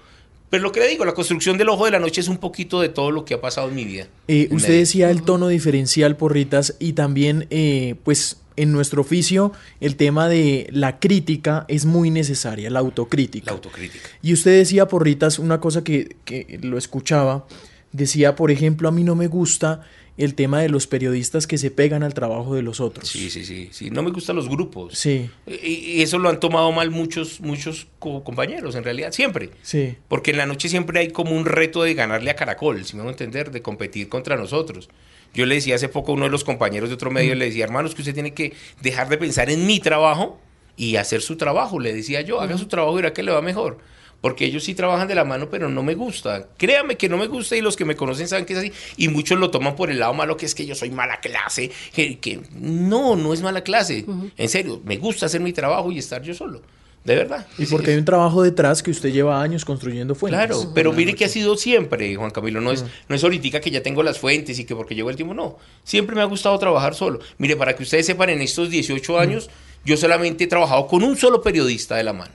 pero 0.49 0.63
lo 0.63 0.71
que 0.71 0.79
le 0.79 0.87
digo, 0.87 1.03
la 1.05 1.13
construcción 1.13 1.57
del 1.57 1.69
Ojo 1.69 1.85
de 1.85 1.91
la 1.91 1.99
Noche 1.99 2.21
es 2.21 2.27
un 2.27 2.37
poquito 2.37 2.79
de 2.81 2.89
todo 2.89 3.11
lo 3.11 3.25
que 3.25 3.33
ha 3.33 3.41
pasado 3.41 3.67
en 3.69 3.75
mi 3.75 3.83
vida. 3.85 4.07
Eh, 4.27 4.47
En 4.49 4.55
usted 4.55 4.69
medio. 4.69 4.79
decía 4.81 5.09
el 5.11 5.23
tono 5.23 5.47
diferencial, 5.49 6.15
porritas, 6.15 6.75
y 6.79 6.93
también, 6.93 7.47
eh, 7.49 7.95
pues, 8.03 8.37
en 8.55 8.71
nuestro 8.71 9.01
oficio, 9.01 9.51
el 9.79 9.95
tema 9.95 10.27
de 10.29 10.67
la 10.71 10.99
crítica 10.99 11.65
es 11.67 11.85
muy 11.85 12.09
necesaria, 12.09 12.69
la 12.69 12.79
autocrítica. 12.79 13.47
La 13.47 13.53
autocrítica. 13.53 14.07
Y 14.21 14.33
usted 14.33 14.57
decía, 14.57 14.87
porritas, 14.87 15.39
una 15.39 15.59
cosa 15.59 15.83
que, 15.83 16.15
que 16.25 16.59
lo 16.61 16.77
escuchaba, 16.77 17.45
decía, 17.91 18.35
por 18.35 18.51
ejemplo, 18.51 18.87
a 18.89 18.91
mí 18.91 19.03
no 19.03 19.15
me 19.15 19.27
gusta 19.27 19.81
el 20.15 20.35
tema 20.35 20.61
de 20.61 20.69
los 20.69 20.85
periodistas 20.85 21.47
que 21.47 21.57
se 21.57 21.71
pegan 21.71 22.03
al 22.03 22.13
trabajo 22.13 22.53
de 22.53 22.61
los 22.61 22.79
otros. 22.79 23.09
Sí, 23.09 23.31
sí, 23.31 23.43
sí, 23.43 23.69
sí. 23.71 23.89
No 23.89 24.03
me 24.03 24.11
gustan 24.11 24.35
los 24.35 24.47
grupos. 24.47 24.93
Sí, 24.95 25.27
Y, 25.47 26.03
eso 26.03 26.19
lo 26.19 26.29
han 26.29 26.39
tomado 26.39 26.71
mal 26.71 26.91
muchos, 26.91 27.41
muchos 27.41 27.87
co- 27.97 28.23
compañeros, 28.23 28.75
en 28.75 28.83
realidad, 28.83 29.11
siempre. 29.11 29.49
sí. 29.63 29.95
Porque 30.07 30.29
en 30.29 30.37
la 30.37 30.45
noche 30.45 30.69
siempre 30.69 30.99
hay 30.99 31.09
como 31.09 31.35
un 31.35 31.45
reto 31.45 31.81
de 31.81 31.95
ganarle 31.95 32.29
a 32.29 32.35
Caracol, 32.35 32.85
si 32.85 32.93
me 32.95 32.99
van 32.99 33.07
a 33.07 33.11
entender, 33.13 33.49
de 33.49 33.63
competir 33.63 34.07
contra 34.07 34.35
nosotros. 34.37 34.87
Yo 35.33 35.45
le 35.45 35.55
decía 35.55 35.75
hace 35.75 35.89
poco 35.89 36.11
a 36.11 36.15
uno 36.15 36.25
de 36.25 36.31
los 36.31 36.43
compañeros 36.43 36.89
de 36.89 36.95
otro 36.95 37.09
medio, 37.11 37.35
le 37.35 37.45
decía, 37.45 37.63
hermanos, 37.63 37.95
que 37.95 38.01
usted 38.01 38.13
tiene 38.13 38.33
que 38.33 38.53
dejar 38.81 39.09
de 39.09 39.17
pensar 39.17 39.49
en 39.49 39.65
mi 39.65 39.79
trabajo 39.79 40.39
y 40.77 40.95
hacer 40.97 41.21
su 41.21 41.37
trabajo. 41.37 41.79
Le 41.79 41.93
decía 41.93 42.21
yo, 42.21 42.41
haga 42.41 42.57
su 42.57 42.67
trabajo 42.67 42.93
y 42.93 42.97
verá 42.97 43.13
que 43.13 43.23
le 43.23 43.31
va 43.31 43.41
mejor. 43.41 43.79
Porque 44.21 44.45
ellos 44.45 44.63
sí 44.63 44.73
trabajan 44.73 45.07
de 45.09 45.15
la 45.15 45.25
mano, 45.25 45.49
pero 45.49 45.67
no 45.67 45.83
me 45.83 45.95
gusta. 45.95 46.47
Créame 46.57 46.95
que 46.95 47.09
no 47.09 47.17
me 47.17 47.27
gusta 47.27 47.57
y 47.57 47.61
los 47.61 47.75
que 47.75 47.83
me 47.83 47.97
conocen 47.97 48.29
saben 48.29 48.45
que 48.45 48.53
es 48.53 48.59
así. 48.59 48.71
Y 48.95 49.09
muchos 49.09 49.37
lo 49.37 49.51
toman 49.51 49.75
por 49.75 49.91
el 49.91 49.99
lado 49.99 50.13
malo, 50.13 50.37
que 50.37 50.45
es 50.45 50.55
que 50.55 50.65
yo 50.65 50.75
soy 50.75 50.91
mala 50.91 51.19
clase. 51.19 51.71
Que, 51.93 52.19
que 52.19 52.39
no, 52.53 53.17
no 53.17 53.33
es 53.33 53.41
mala 53.41 53.63
clase. 53.63 54.05
En 54.37 54.47
serio, 54.47 54.81
me 54.85 54.95
gusta 54.95 55.25
hacer 55.25 55.41
mi 55.41 55.51
trabajo 55.51 55.91
y 55.91 55.99
estar 55.99 56.21
yo 56.21 56.33
solo. 56.33 56.61
De 57.03 57.15
verdad. 57.15 57.45
Y 57.57 57.65
Sí, 57.65 57.71
porque 57.71 57.87
sí. 57.87 57.91
hay 57.93 57.97
un 57.97 58.05
trabajo 58.05 58.43
detrás 58.43 58.81
que 58.81 58.89
usted 58.91 59.11
lleva 59.11 59.41
años 59.41 59.65
construyendo 59.65 60.15
fuentes. 60.15 60.39
Claro, 60.39 60.71
pero 60.73 60.93
mire 60.93 61.15
que 61.15 61.25
ha 61.25 61.29
sido 61.29 61.57
siempre, 61.57 62.15
Juan 62.15 62.31
Camilo. 62.31 62.61
No 62.61 62.71
es, 62.71 62.85
no 63.09 63.15
es 63.15 63.23
ahorita 63.23 63.59
que 63.59 63.71
ya 63.71 63.83
tengo 63.83 64.03
las 64.03 64.19
fuentes 64.19 64.57
y 64.59 64.63
que 64.65 64.73
porque 64.75 64.95
llegó 64.95 65.09
el 65.09 65.17
tiempo, 65.17 65.33
no. 65.33 65.57
Siempre 65.83 66.15
me 66.15 66.21
ha 66.21 66.25
gustado 66.25 66.57
trabajar 66.59 66.95
solo. 66.95 67.19
Mire, 67.37 67.57
para 67.57 67.75
que 67.75 67.83
ustedes 67.83 68.05
sepan, 68.05 68.29
en 68.29 68.41
estos 68.41 68.69
18 68.69 69.19
años, 69.19 69.49
yo 69.83 69.97
solamente 69.97 70.45
he 70.45 70.47
trabajado 70.47 70.87
con 70.87 71.03
un 71.03 71.17
solo 71.17 71.41
periodista 71.41 71.95
de 71.97 72.03
la 72.05 72.13
mano. 72.13 72.33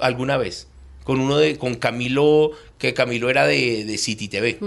Alguna 0.00 0.38
vez. 0.38 0.68
Con 1.04 1.20
uno 1.20 1.36
de, 1.36 1.58
con 1.58 1.74
Camilo, 1.74 2.52
que 2.78 2.94
Camilo 2.94 3.28
era 3.28 3.46
de, 3.46 3.84
de 3.84 3.98
City 3.98 4.28
TV. 4.28 4.58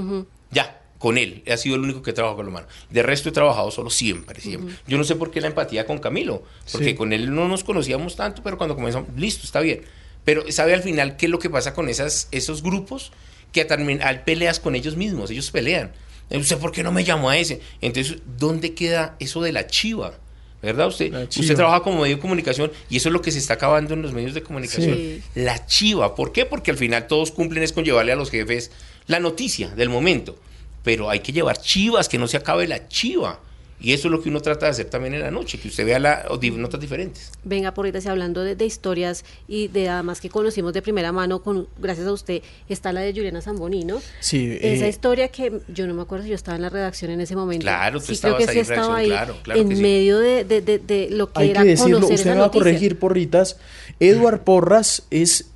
Ya, 0.51 0.80
con 1.01 1.17
él. 1.17 1.43
Ha 1.51 1.57
sido 1.57 1.75
el 1.75 1.81
único 1.81 2.03
que 2.03 2.11
he 2.11 2.13
trabajado 2.13 2.37
con 2.37 2.45
la 2.45 2.51
mano. 2.51 2.67
De 2.91 3.01
resto 3.01 3.29
he 3.29 3.31
trabajado 3.31 3.71
solo 3.71 3.89
siempre, 3.89 4.39
siempre. 4.39 4.75
Yo 4.87 4.97
no 4.99 5.03
sé 5.03 5.15
por 5.15 5.31
qué 5.31 5.41
la 5.41 5.47
empatía 5.47 5.85
con 5.87 5.97
Camilo. 5.97 6.43
Porque 6.71 6.89
Sí. 6.89 6.93
con 6.93 7.11
él 7.11 7.33
no 7.33 7.47
nos 7.47 7.63
conocíamos 7.63 8.15
tanto, 8.15 8.43
pero 8.43 8.57
cuando 8.57 8.75
comenzamos, 8.75 9.09
listo, 9.17 9.43
está 9.43 9.61
bien. 9.61 9.81
Pero 10.23 10.43
sabe 10.51 10.75
al 10.75 10.83
final 10.83 11.17
qué 11.17 11.25
es 11.25 11.31
lo 11.31 11.39
que 11.39 11.49
pasa 11.49 11.73
con 11.73 11.89
esas, 11.89 12.27
esos 12.31 12.61
grupos 12.61 13.11
que 13.51 13.65
también 13.65 14.03
al 14.03 14.23
peleas 14.23 14.59
con 14.59 14.75
ellos 14.75 14.95
mismos, 14.95 15.31
ellos 15.31 15.49
pelean. 15.49 15.91
¿Usted 16.29 16.59
por 16.59 16.71
qué 16.71 16.83
no 16.83 16.91
me 16.91 17.03
llamó 17.03 17.31
a 17.31 17.37
ese? 17.37 17.59
Entonces, 17.81 18.19
¿dónde 18.37 18.73
queda 18.75 19.15
eso 19.19 19.41
de 19.41 19.51
la 19.51 19.65
chiva? 19.67 20.13
¿Verdad? 20.61 20.89
Usted, 20.89 21.11
usted 21.27 21.55
trabaja 21.55 21.81
como 21.81 22.03
medio 22.03 22.17
de 22.17 22.21
comunicación 22.21 22.71
y 22.91 22.97
eso 22.97 23.09
es 23.09 23.13
lo 23.13 23.23
que 23.23 23.31
se 23.31 23.39
está 23.39 23.55
acabando 23.55 23.95
en 23.95 24.03
los 24.03 24.13
medios 24.13 24.35
de 24.35 24.43
comunicación. 24.43 24.95
Sí. 24.95 25.23
La 25.33 25.65
chiva. 25.65 26.13
¿Por 26.13 26.31
qué? 26.31 26.45
Porque 26.45 26.69
al 26.69 26.77
final 26.77 27.07
todos 27.07 27.31
cumplen 27.31 27.63
es 27.63 27.73
con 27.73 27.83
llevarle 27.83 28.11
a 28.11 28.15
los 28.15 28.29
jefes 28.29 28.69
la 29.07 29.19
noticia 29.19 29.69
del 29.71 29.89
momento. 29.89 30.37
Pero 30.83 31.09
hay 31.09 31.19
que 31.19 31.31
llevar 31.31 31.57
chivas, 31.59 32.09
que 32.09 32.17
no 32.17 32.27
se 32.27 32.37
acabe 32.37 32.67
la 32.67 32.87
chiva. 32.87 33.39
Y 33.83 33.93
eso 33.93 34.09
es 34.09 34.11
lo 34.11 34.21
que 34.21 34.29
uno 34.29 34.39
trata 34.41 34.67
de 34.67 34.73
hacer 34.73 34.85
también 34.91 35.15
en 35.15 35.21
la 35.21 35.31
noche, 35.31 35.57
que 35.59 35.67
usted 35.67 35.83
vea 35.83 35.97
la, 35.97 36.25
o 36.29 36.37
di- 36.37 36.51
notas 36.51 36.79
diferentes. 36.79 37.31
Venga, 37.43 37.73
Porritas, 37.73 38.05
y 38.05 38.09
hablando 38.09 38.43
de, 38.43 38.55
de 38.55 38.63
historias 38.63 39.25
y 39.47 39.69
de 39.69 39.89
además 39.89 40.21
que 40.21 40.29
conocimos 40.29 40.71
de 40.73 40.83
primera 40.83 41.11
mano, 41.11 41.41
con, 41.41 41.67
gracias 41.79 42.05
a 42.05 42.11
usted, 42.11 42.43
está 42.69 42.93
la 42.93 43.01
de 43.01 43.11
Juliana 43.11 43.41
Zamboni, 43.41 43.83
¿no? 43.83 43.99
Sí, 44.19 44.55
Esa 44.61 44.85
eh, 44.85 44.89
historia 44.89 45.29
que 45.29 45.61
yo 45.67 45.87
no 45.87 45.95
me 45.95 46.03
acuerdo 46.03 46.25
si 46.25 46.29
yo 46.29 46.35
estaba 46.35 46.57
en 46.57 46.61
la 46.61 46.69
redacción 46.69 47.09
en 47.09 47.21
ese 47.21 47.35
momento. 47.35 47.63
Claro, 47.63 47.99
tú 47.99 48.05
sí, 48.05 48.13
estabas 48.13 48.35
creo 48.35 48.45
que 48.49 48.51
ahí 48.59 48.65
sí 48.65 48.71
en 48.71 48.77
redacción, 48.77 48.83
estaba 48.85 48.97
ahí, 48.99 49.07
claro, 49.07 49.37
claro 49.41 49.59
en 49.61 49.69
que 49.69 49.75
sí. 49.75 49.81
medio 49.81 50.19
de, 50.19 50.43
de- 50.45 50.61
de- 50.61 50.77
de 50.79 51.07
lo 51.09 51.33
que 51.33 51.41
Hay 51.41 51.49
era 51.49 51.63
que 51.63 51.69
decirlo, 51.69 51.95
conocer 51.97 52.15
usted 52.17 52.33
me 52.35 52.39
va 52.39 52.45
a 52.45 52.51
corregir, 52.51 52.99
porritas. 52.99 53.57
Edward 53.99 54.41
Porras 54.43 55.03
es, 55.09 55.47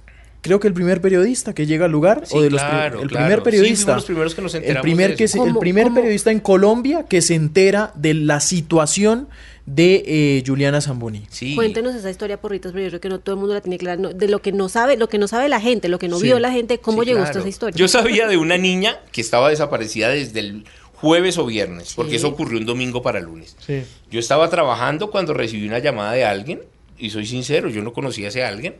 creo 0.45 0.59
que 0.59 0.67
el 0.67 0.75
primer 0.75 1.01
periodista 1.01 1.55
que 1.55 1.65
llega 1.65 1.85
al 1.85 1.91
lugar, 1.91 2.21
Sí, 2.27 2.37
o 2.37 2.41
de 2.43 2.51
los 2.51 2.61
claro, 2.61 3.01
el 3.01 3.07
claro. 3.09 3.25
primer 3.25 3.41
periodista. 3.43 3.95
los 3.95 4.05
primeros 4.05 4.35
que 4.35 4.43
nos 4.43 4.53
el 4.53 4.61
enteramos 4.61 4.83
primer, 4.83 5.09
de 5.09 5.15
que 5.15 5.27
se- 5.27 5.39
el 5.39 5.45
¿Cómo- 5.47 5.59
primer 5.59 5.85
cómo? 5.85 5.95
periodista 5.95 6.29
en 6.31 6.39
Colombia 6.39 7.05
que 7.09 7.23
se 7.23 7.33
entera 7.33 7.91
de 7.95 8.13
la 8.13 8.39
situación 8.39 9.27
de 9.65 10.03
eh, 10.05 10.43
Juliana 10.45 10.81
Zamboni. 10.81 11.25
Sí. 11.31 11.55
Cuéntenos 11.55 11.95
esa 11.95 12.11
historia, 12.11 12.37
Porritas, 12.39 12.71
pero 12.73 12.83
yo 12.83 12.89
creo 12.89 13.01
que 13.01 13.09
no 13.09 13.19
todo 13.19 13.33
el 13.33 13.39
mundo 13.39 13.55
la 13.55 13.61
tiene 13.61 13.79
clara, 13.79 13.99
no, 13.99 14.09
de 14.13 14.27
lo 14.27 14.39
que 14.39 14.51
no 14.51 14.69
sabe, 14.69 14.97
lo 14.97 15.09
que 15.09 15.17
no 15.17 15.27
sabe 15.27 15.49
la 15.49 15.59
gente, 15.59 15.89
lo 15.89 15.97
que 15.97 16.07
no 16.07 16.17
Sí. 16.19 16.25
vio 16.25 16.37
la 16.37 16.51
gente, 16.51 16.77
cómo 16.77 17.01
Sí, 17.01 17.07
llegó 17.07 17.21
claro. 17.21 17.39
esa 17.39 17.49
historia. 17.49 17.75
Yo 17.75 17.87
sabía 17.87 18.27
de 18.27 18.37
una 18.37 18.59
niña 18.59 18.99
que 19.11 19.21
estaba 19.21 19.49
desaparecida 19.49 20.09
desde 20.09 20.39
el 20.41 20.65
jueves 20.93 21.39
o 21.39 21.45
viernes, 21.47 21.93
porque 21.95 22.11
Sí. 22.11 22.17
eso 22.17 22.27
ocurrió 22.27 22.59
un 22.59 22.65
domingo 22.67 23.01
para 23.01 23.19
lunes. 23.19 23.55
Sí. 23.65 23.81
Yo 24.11 24.19
estaba 24.19 24.47
trabajando 24.51 25.09
cuando 25.09 25.33
recibí 25.33 25.67
una 25.67 25.79
llamada 25.79 26.11
de 26.11 26.25
alguien, 26.25 26.61
y 26.99 27.09
soy 27.09 27.25
sincero, 27.25 27.67
yo 27.67 27.81
no 27.81 27.91
conocía 27.91 28.27
a 28.27 28.29
ese 28.29 28.43
alguien, 28.43 28.75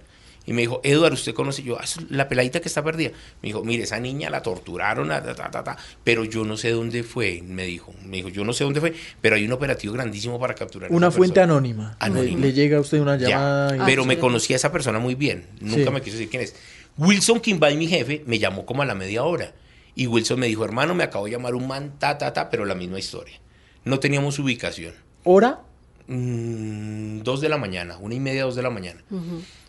y 0.46 0.54
me 0.54 0.62
dijo, 0.62 0.80
Eduardo, 0.84 1.16
¿usted 1.16 1.34
conoce? 1.34 1.64
Yo, 1.64 1.78
"Ah, 1.80 1.84
es 1.84 1.98
la 2.12 2.28
peladita 2.30 2.60
que 2.62 2.68
está 2.68 2.84
perdida. 2.84 3.10
Me 3.42 3.48
dijo, 3.48 3.64
mire, 3.64 3.84
esa 3.84 4.00
niña 4.00 4.30
la 4.30 4.42
torturaron, 4.44 5.12
ah, 5.12 5.24
ta, 5.24 5.34
ta, 5.36 5.50
ta, 5.50 5.64
ta, 5.64 5.78
pero 6.04 6.24
yo 6.25 6.44
no 6.46 6.56
sé 6.58 6.70
dónde 6.72 7.04
fue, 7.04 7.42
me 7.46 7.66
dijo. 7.66 7.94
Me 8.06 8.18
dijo, 8.18 8.30
yo 8.30 8.44
no 8.44 8.54
sé 8.54 8.64
dónde 8.64 8.80
fue, 8.80 8.94
pero 9.22 9.36
hay 9.36 9.46
un 9.46 9.52
operativo 9.54 9.94
grandísimo 9.94 10.40
para 10.40 10.54
capturar 10.56 10.92
a 10.92 10.94
Una 10.96 11.08
esa 11.08 11.18
fuente 11.18 11.36
persona". 11.36 11.54
anónima. 11.54 11.98
Anónima. 12.00 12.40
Le, 12.42 12.48
le 12.48 12.54
llega 12.54 12.78
a 12.78 12.82
usted 12.82 13.00
una 13.00 13.18
Ya, 13.18 13.30
llamada. 13.30 13.75
y- 13.78 13.80
pero 13.86 14.04
Ah, 14.04 14.06
me 14.06 14.16
sí. 14.16 14.20
conocía 14.22 14.56
a 14.56 14.58
esa 14.58 14.72
persona 14.72 15.00
muy 15.00 15.16
bien. 15.16 15.46
Nunca 15.62 15.84
Sí. 15.86 15.90
me 15.92 16.02
quiso 16.02 16.18
decir 16.18 16.30
quién 16.30 16.44
es. 16.44 16.56
Wilson 16.98 17.40
Kimball, 17.40 17.75
mi 17.78 17.88
jefe, 17.88 18.24
me 18.25 18.40
llamó 18.40 18.66
como 18.66 18.82
a 18.82 18.86
la 18.86 18.96
media 18.96 19.24
hora. 19.24 19.54
Y 19.96 20.08
Wilson 20.08 20.40
me 20.40 20.48
dijo, 20.48 20.64
hermano, 20.64 20.94
me 20.94 21.04
acabo 21.04 21.25
de 21.25 21.32
llamar 21.32 21.56
un 21.56 21.68
man, 21.68 21.94
ta, 22.00 22.18
ta, 22.18 22.34
ta, 22.34 22.50
pero 22.50 22.66
la 22.66 22.75
misma 22.75 23.00
historia. 23.00 23.40
No 23.84 24.00
teníamos 24.00 24.38
ubicación. 24.40 24.94
¿Hora? 25.24 25.62
Mm, 26.08 27.20
dos 27.24 27.42
de 27.42 27.50
la 27.50 27.58
mañana, 27.58 27.98
una 27.98 28.14
y 28.16 28.20
media, 28.20 28.44
dos 28.44 28.56
de 28.56 28.62
la 28.62 28.70
mañana. 28.70 29.02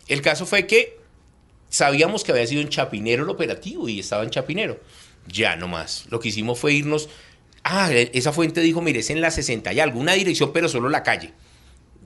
El 0.08 0.22
caso 0.22 0.46
fue 0.46 0.66
que 0.66 0.98
sabíamos 1.68 2.25
que 2.25 2.32
había 2.32 2.46
sido 2.46 2.62
en 2.62 2.68
Chapinero 2.68 3.25
el 3.25 3.30
operativo 3.30 3.88
y 3.88 4.00
estaba 4.00 4.22
en 4.22 4.30
Chapinero. 4.30 4.80
Ya 5.26 5.56
no 5.56 5.68
más. 5.68 6.06
Lo 6.10 6.20
que 6.20 6.28
hicimos 6.28 6.58
fue 6.58 6.72
irnos 6.72 7.08
Ah, 7.68 7.90
esa 7.92 8.32
fuente 8.32 8.60
dijo, 8.60 8.80
mire, 8.80 9.00
es 9.00 9.10
en 9.10 9.20
la 9.20 9.32
60 9.32 9.72
y 9.72 9.80
algo, 9.80 9.98
una 9.98 10.12
dirección, 10.12 10.52
pero 10.52 10.68
solo 10.68 10.88
la 10.88 11.02
calle. 11.02 11.32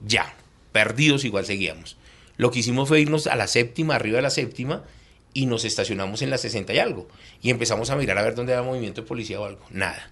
Ya, 0.06 0.34
perdidos 0.72 1.26
igual 1.26 1.44
seguíamos. 1.44 1.98
Lo 2.38 2.50
que 2.50 2.60
hicimos 2.60 2.88
fue 2.88 3.02
irnos 3.02 3.26
a 3.26 3.36
la 3.36 3.46
séptima, 3.46 3.94
arriba 3.94 4.16
de 4.16 4.22
la 4.22 4.30
séptima, 4.30 4.84
y 5.34 5.44
nos 5.44 5.66
estacionamos 5.66 6.22
en 6.22 6.30
la 6.30 6.38
60 6.38 6.72
y 6.72 6.78
algo. 6.78 7.08
Y 7.42 7.50
empezamos 7.50 7.90
a 7.90 7.96
mirar 7.96 8.16
a 8.16 8.22
ver 8.22 8.34
dónde 8.34 8.54
había 8.54 8.66
movimiento 8.66 9.02
de 9.02 9.06
policía 9.06 9.38
o 9.38 9.44
algo. 9.44 9.62
Nada. 9.68 10.10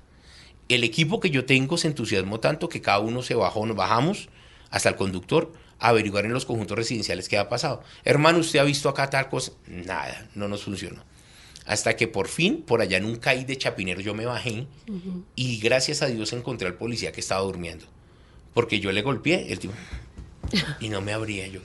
El 0.69 0.85
equipo 0.85 1.19
que 1.19 1.31
yo 1.31 1.47
tengo 1.47 1.79
se 1.79 1.89
entusiasmó 1.89 2.41
tanto 2.41 2.69
que 2.69 2.83
cada 2.83 2.99
uno 2.99 3.23
se 3.23 3.35
bajó, 3.35 3.65
nos 3.65 3.75
bajamos 3.75 4.29
hasta 4.69 4.91
el 4.91 4.97
conductor 4.97 5.51
averiguar 5.79 6.25
en 6.25 6.33
los 6.33 6.45
conjuntos 6.45 6.77
residenciales 6.77 7.29
qué 7.29 7.39
ha 7.39 7.49
pasado. 7.49 7.83
Hermano, 8.05 8.39
¿usted 8.39 8.59
ha 8.59 8.65
visto 8.65 8.89
acá 8.89 9.11
tal? 9.11 9.29
Nada, 9.67 10.29
no 10.35 10.49
nos 10.49 10.65
funcionó. 10.65 11.05
Hasta 11.67 11.97
que 11.97 12.09
por 12.09 12.29
fin, 12.29 12.63
por 12.63 12.81
allá 12.81 12.97
en 12.97 13.05
un 13.05 13.17
CAI 13.17 13.45
de 13.45 13.59
Chapinero, 13.59 14.01
yo 14.01 14.15
me 14.15 14.25
bajé 14.25 14.67
y 15.37 15.59
gracias 15.59 16.01
a 16.03 16.07
Dios 16.07 16.33
encontré 16.33 16.67
al 16.67 16.75
policía 16.75 17.13
que 17.13 17.21
estaba 17.21 17.43
durmiendo. 17.43 17.85
Porque 18.55 18.81
yo 18.81 18.91
le 18.91 19.03
golpeé, 19.03 19.53
el 19.53 19.59
tipo, 19.59 19.75
y 20.81 20.89
no 20.89 21.01
me 21.01 21.13
abría 21.13 21.47
yo. 21.47 21.61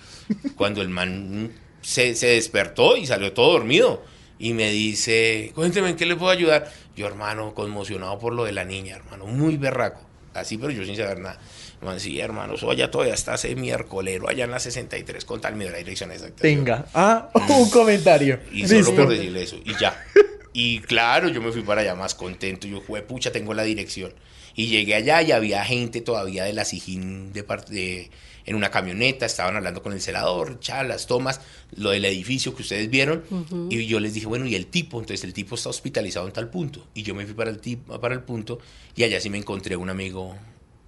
Cuando 0.55 0.82
el 0.82 0.89
man 0.89 1.51
se, 1.82 2.15
se 2.15 2.27
despertó 2.27 2.98
y 2.98 3.05
salió 3.05 3.34
todo 3.34 3.53
dormido. 3.53 4.03
Y 4.39 4.53
me 4.53 4.72
dice, 4.72 5.51
cuénteme, 5.55 5.89
¿en 5.89 5.96
qué 5.96 6.05
le 6.05 6.15
puedo 6.17 6.32
ayudar? 6.32 6.72
Yo, 6.98 7.08
hermano, 7.08 7.53
conmocionado 7.53 8.20
por 8.20 8.34
lo 8.34 8.43
de 8.43 8.51
la 8.51 8.65
niña, 8.65 8.98
hermano, 8.98 9.25
muy 9.25 9.58
berraco. 9.58 10.01
Así, 10.34 10.58
pero 10.58 10.72
yo 10.72 10.84
sin 10.84 10.98
saber 10.98 11.20
nada. 11.20 11.39
Man, 11.83 11.99
sí, 11.99 12.19
hermano, 12.19 12.55
eso 12.55 12.69
allá 12.71 12.89
todavía 12.89 13.13
está 13.13 13.35
ese 13.35 13.55
miércolero, 13.55 14.29
allá 14.29 14.45
en 14.45 14.51
la 14.51 14.59
63, 14.59 15.25
con 15.25 15.41
tal, 15.41 15.55
mira 15.55 15.71
la 15.71 15.77
dirección 15.77 16.11
exacta. 16.11 16.41
Tenga. 16.41 16.85
Ah, 16.93 17.29
un 17.49 17.69
comentario. 17.69 18.39
Y 18.51 18.65
solo 18.67 18.79
Listo. 18.79 18.95
por 18.95 19.09
decirle 19.09 19.43
eso, 19.43 19.57
y 19.63 19.73
ya. 19.79 20.01
Y 20.55 20.81
claro, 20.81 21.29
yo 21.29 21.41
me 21.41 21.51
fui 21.51 21.63
para 21.63 21.81
allá 21.81 21.95
más 21.95 22.13
contento. 22.13 22.67
Yo, 22.67 22.79
fue 22.79 23.01
pucha, 23.01 23.31
tengo 23.31 23.55
la 23.55 23.63
dirección. 23.63 24.13
Y 24.55 24.67
llegué 24.67 24.93
allá 24.93 25.19
y 25.23 25.31
había 25.31 25.65
gente 25.65 25.99
todavía 25.99 26.43
de 26.43 26.53
la 26.53 26.63
Sijín 26.63 27.33
de 27.33 27.43
parte 27.43 27.73
de- 27.73 28.11
en 28.45 28.55
una 28.55 28.69
camioneta, 28.69 29.25
estaban 29.25 29.55
hablando 29.55 29.81
con 29.81 29.93
el 29.93 29.99
celador, 30.01 30.59
cha, 30.59 30.83
las 30.83 31.07
tomas, 31.07 31.41
lo 31.75 31.89
del 31.89 32.05
edificio 32.05 32.53
que 32.53 32.61
ustedes 32.61 32.87
vieron. 32.87 33.23
Y 33.71 33.87
yo 33.87 33.99
les 33.99 34.13
dije, 34.13 34.27
bueno, 34.27 34.45
¿y 34.45 34.53
el 34.53 34.67
tipo? 34.67 34.99
Entonces 34.99 35.23
el 35.23 35.33
tipo 35.33 35.55
está 35.55 35.69
hospitalizado 35.69 36.27
en 36.27 36.33
tal 36.33 36.51
punto. 36.51 36.85
Y 36.93 37.01
yo 37.01 37.15
me 37.15 37.25
fui 37.25 37.33
para 37.33 37.49
el, 37.49 37.57
tipo, 37.57 37.99
para 37.99 38.13
el 38.13 38.21
punto 38.21 38.59
y 38.95 39.01
allá 39.05 39.19
sí 39.19 39.31
me 39.31 39.39
encontré 39.39 39.75
un 39.75 39.89
amigo, 39.89 40.37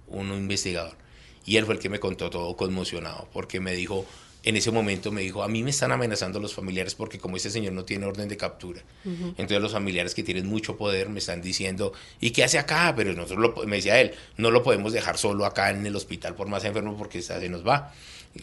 un 0.08 0.32
investigador. 0.32 0.96
Y 1.44 1.56
él 1.56 1.64
fue 1.64 1.74
el 1.74 1.80
que 1.80 1.88
me 1.88 2.00
contó 2.00 2.28
todo 2.30 2.56
conmocionado, 2.56 3.28
porque 3.32 3.60
me 3.60 3.72
dijo, 3.72 4.04
en 4.46 4.56
ese 4.56 4.70
momento 4.70 5.10
me 5.10 5.22
dijo, 5.22 5.42
a 5.42 5.48
mí 5.48 5.64
me 5.64 5.70
están 5.70 5.90
amenazando 5.90 6.38
los 6.38 6.54
familiares 6.54 6.94
porque 6.94 7.18
como 7.18 7.36
este 7.36 7.50
señor 7.50 7.72
no 7.72 7.84
tiene 7.84 8.06
orden 8.06 8.28
de 8.28 8.36
captura, 8.36 8.80
entonces 9.04 9.60
los 9.60 9.72
familiares 9.72 10.14
que 10.14 10.22
tienen 10.22 10.46
mucho 10.46 10.76
poder 10.76 11.08
me 11.08 11.18
están 11.18 11.42
diciendo, 11.42 11.92
¿y 12.20 12.30
qué 12.30 12.44
hace 12.44 12.56
acá? 12.56 12.94
Pero 12.96 13.12
nosotros, 13.12 13.38
lo, 13.56 13.66
me 13.66 13.76
decía 13.76 14.00
él, 14.00 14.12
no 14.36 14.52
lo 14.52 14.62
podemos 14.62 14.92
dejar 14.92 15.18
solo 15.18 15.46
acá 15.46 15.70
en 15.70 15.84
el 15.84 15.96
hospital 15.96 16.36
por 16.36 16.46
más 16.46 16.64
enfermo 16.64 16.96
porque 16.96 17.22
se 17.22 17.48
nos 17.48 17.66
va. 17.66 17.92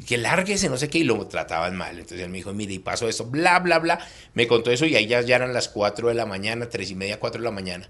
Que 0.06 0.18
lárguese, 0.18 0.70
no 0.70 0.78
sé 0.78 0.90
qué, 0.90 0.98
y 0.98 1.04
lo 1.04 1.26
trataban 1.28 1.78
mal. 1.78 1.92
Entonces 1.92 2.20
él 2.20 2.30
me 2.30 2.38
dijo, 2.38 2.52
mire, 2.52 2.74
y 2.74 2.80
pasó 2.80 3.08
esto, 3.08 3.26
bla, 3.26 3.60
bla, 3.60 3.80
bla. 3.80 4.00
Me 4.34 4.48
contó 4.48 4.72
eso 4.72 4.86
y 4.86 4.96
ahí 4.96 5.06
ya, 5.06 5.22
ya 5.22 5.36
eran 5.36 5.54
las 5.54 5.70
4 5.70 6.10
de 6.10 6.16
la 6.16 6.26
mañana, 6.26 6.68
tres 6.68 6.90
y 6.90 6.96
media, 6.96 7.20
4 7.20 7.40
de 7.40 7.46
la 7.46 7.52
mañana. 7.52 7.88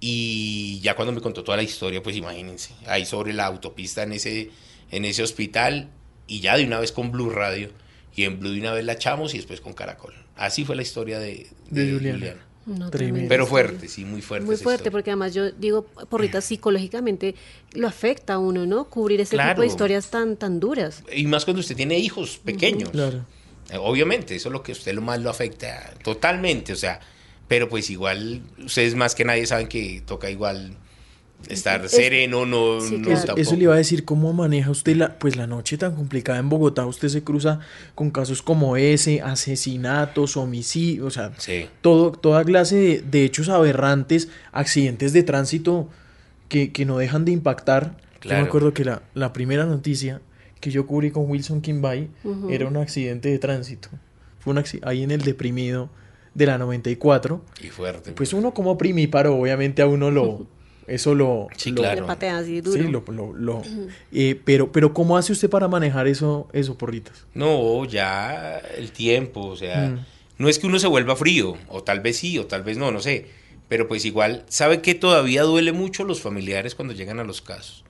Y 0.00 0.80
ya 0.80 0.94
cuando 0.94 1.12
me 1.12 1.20
contó 1.20 1.42
toda 1.42 1.56
la 1.56 1.62
historia, 1.62 2.02
pues 2.02 2.16
imagínense, 2.16 2.72
ahí 2.86 3.04
sobre 3.04 3.32
la 3.32 3.46
autopista 3.46 4.04
en 4.04 4.12
ese, 4.12 4.50
en 4.90 5.04
ese 5.04 5.22
hospital 5.22 5.88
y 6.26 6.40
ya 6.40 6.56
de 6.56 6.64
una 6.64 6.78
vez 6.78 6.92
con 6.92 7.10
Blue 7.10 7.30
Radio 7.30 7.70
y 8.14 8.24
en 8.24 8.38
Blue 8.38 8.50
de 8.50 8.60
una 8.60 8.72
vez 8.72 8.84
la 8.84 8.92
echamos 8.92 9.34
y 9.34 9.38
después 9.38 9.60
con 9.60 9.72
Caracol. 9.72 10.14
Así 10.36 10.64
fue 10.64 10.76
la 10.76 10.82
historia 10.82 11.18
de, 11.18 11.48
De 11.70 11.92
Juliana. 11.92 12.36
No, 12.66 12.90
Tremendo. 12.90 12.90
tremendo. 12.90 13.28
Pero 13.30 13.46
fuerte, 13.46 13.88
sí, 13.88 14.04
muy 14.04 14.20
fuerte. 14.20 14.46
Muy 14.46 14.56
fuerte, 14.56 14.82
historia. 14.82 14.90
porque 14.92 15.10
además 15.10 15.34
yo 15.34 15.50
digo, 15.50 15.84
porrita, 15.84 16.40
psicológicamente 16.42 17.34
lo 17.72 17.88
afecta 17.88 18.34
a 18.34 18.38
uno, 18.38 18.66
¿no? 18.66 18.84
Cubrir 18.84 19.20
ese 19.22 19.36
tipo 19.38 19.62
de 19.62 19.66
historias 19.66 20.10
tan, 20.10 20.36
tan 20.36 20.60
duras. 20.60 21.02
Y 21.12 21.26
más 21.26 21.44
cuando 21.44 21.60
usted 21.60 21.74
tiene 21.74 21.98
hijos 21.98 22.38
pequeños. 22.38 22.90
Claro. 22.90 23.24
Obviamente, 23.80 24.36
eso 24.36 24.48
es 24.48 24.52
lo 24.52 24.62
que 24.62 24.72
a 24.72 24.74
usted 24.74 24.94
lo 24.94 25.02
más 25.02 25.20
lo 25.20 25.30
afecta 25.30 25.92
totalmente, 26.02 26.72
o 26.72 26.76
sea, 26.76 27.00
pero 27.48 27.68
pues 27.68 27.90
igual 27.90 28.42
ustedes 28.64 28.94
más 28.94 29.14
que 29.14 29.24
nadie 29.24 29.46
saben 29.46 29.66
que 29.68 30.02
toca 30.06 30.30
igual 30.30 30.76
estar 31.48 31.84
Es- 31.84 31.92
sereno, 31.92 32.46
no, 32.46 32.80
sí, 32.80 32.96
no 32.98 33.04
claro. 33.04 33.12
Eso, 33.16 33.26
tampoco. 33.26 33.40
eso 33.40 33.56
le 33.56 33.62
iba 33.62 33.74
a 33.74 33.76
decir, 33.78 34.04
¿cómo 34.04 34.32
maneja 34.32 34.70
usted 34.70 34.96
la, 34.96 35.18
pues, 35.18 35.36
la 35.36 35.46
noche 35.46 35.78
tan 35.78 35.94
complicada 35.94 36.38
en 36.40 36.48
Bogotá? 36.48 36.84
Usted 36.84 37.08
se 37.08 37.22
cruza 37.22 37.60
con 37.94 38.10
casos 38.10 38.42
como 38.42 38.76
ese, 38.76 39.22
asesinatos, 39.22 40.36
homicidios, 40.36 41.06
o 41.06 41.10
sea, 41.10 41.32
Sí. 41.38 41.66
todo, 41.80 42.10
toda 42.12 42.44
clase 42.44 42.76
de, 42.76 43.00
de 43.02 43.24
hechos 43.24 43.48
aberrantes, 43.48 44.28
accidentes 44.52 45.12
de 45.12 45.22
tránsito 45.22 45.88
que, 46.48 46.72
que 46.72 46.84
no 46.84 46.98
dejan 46.98 47.24
de 47.24 47.32
impactar. 47.32 47.96
Yo 48.22 48.30
me 48.30 48.36
acuerdo 48.38 48.74
que 48.74 48.84
la, 48.84 49.02
la 49.14 49.32
primera 49.32 49.64
noticia 49.64 50.20
que 50.60 50.72
yo 50.72 50.86
cubrí 50.88 51.12
con 51.12 51.30
Wilson 51.30 51.60
Kimbay 51.60 52.08
era 52.50 52.66
un 52.66 52.76
accidente 52.76 53.28
de 53.28 53.38
tránsito. 53.38 53.88
Fue 54.40 54.52
un 54.52 54.64
ahí 54.82 55.04
en 55.04 55.12
el 55.12 55.22
deprimido 55.22 55.88
de 56.34 56.46
la 56.46 56.58
94. 56.58 57.42
Y 57.62 57.68
fuerte. 57.68 58.12
Pues 58.12 58.32
uno 58.32 58.52
como 58.54 58.76
primíparo, 58.78 59.34
obviamente 59.36 59.82
a 59.82 59.86
uno 59.86 60.10
lo... 60.10 60.46
Eso 60.88 61.14
lo... 61.14 61.48
Sí, 61.54 61.70
lo- 61.70 61.82
claro. 61.82 62.00
Le 62.00 62.06
patean 62.06 62.36
así 62.36 62.62
duro. 62.62 62.82
Sí, 62.82 62.88
lo, 62.88 63.04
lo- 63.12 63.34
lo- 63.34 63.62
eh, 64.10 64.40
pero, 64.42 64.72
pero 64.72 64.94
¿cómo 64.94 65.18
hace 65.18 65.32
usted 65.32 65.50
para 65.50 65.68
manejar 65.68 66.06
eso, 66.08 66.48
eso 66.54 66.78
porritas? 66.78 67.26
No, 67.34 67.84
ya 67.84 68.56
el 68.74 68.90
tiempo, 68.92 69.44
o 69.48 69.54
sea, 69.56 69.88
Mm. 69.90 70.06
no 70.38 70.48
es 70.48 70.58
que 70.58 70.66
uno 70.66 70.78
se 70.78 70.86
vuelva 70.86 71.14
frío, 71.14 71.58
o 71.68 71.82
tal 71.82 72.00
vez 72.00 72.16
sí, 72.16 72.38
o 72.38 72.46
tal 72.46 72.62
vez 72.62 72.78
no, 72.78 72.90
no 72.90 73.00
sé, 73.00 73.26
pero 73.68 73.86
pues 73.86 74.06
igual, 74.06 74.46
¿sabe 74.48 74.80
que 74.80 74.94
todavía 74.94 75.42
duele 75.42 75.72
mucho 75.72 76.04
los 76.04 76.22
familiares 76.22 76.74
cuando 76.74 76.94
llegan 76.94 77.20
a 77.20 77.24
los 77.24 77.42
casos? 77.42 77.84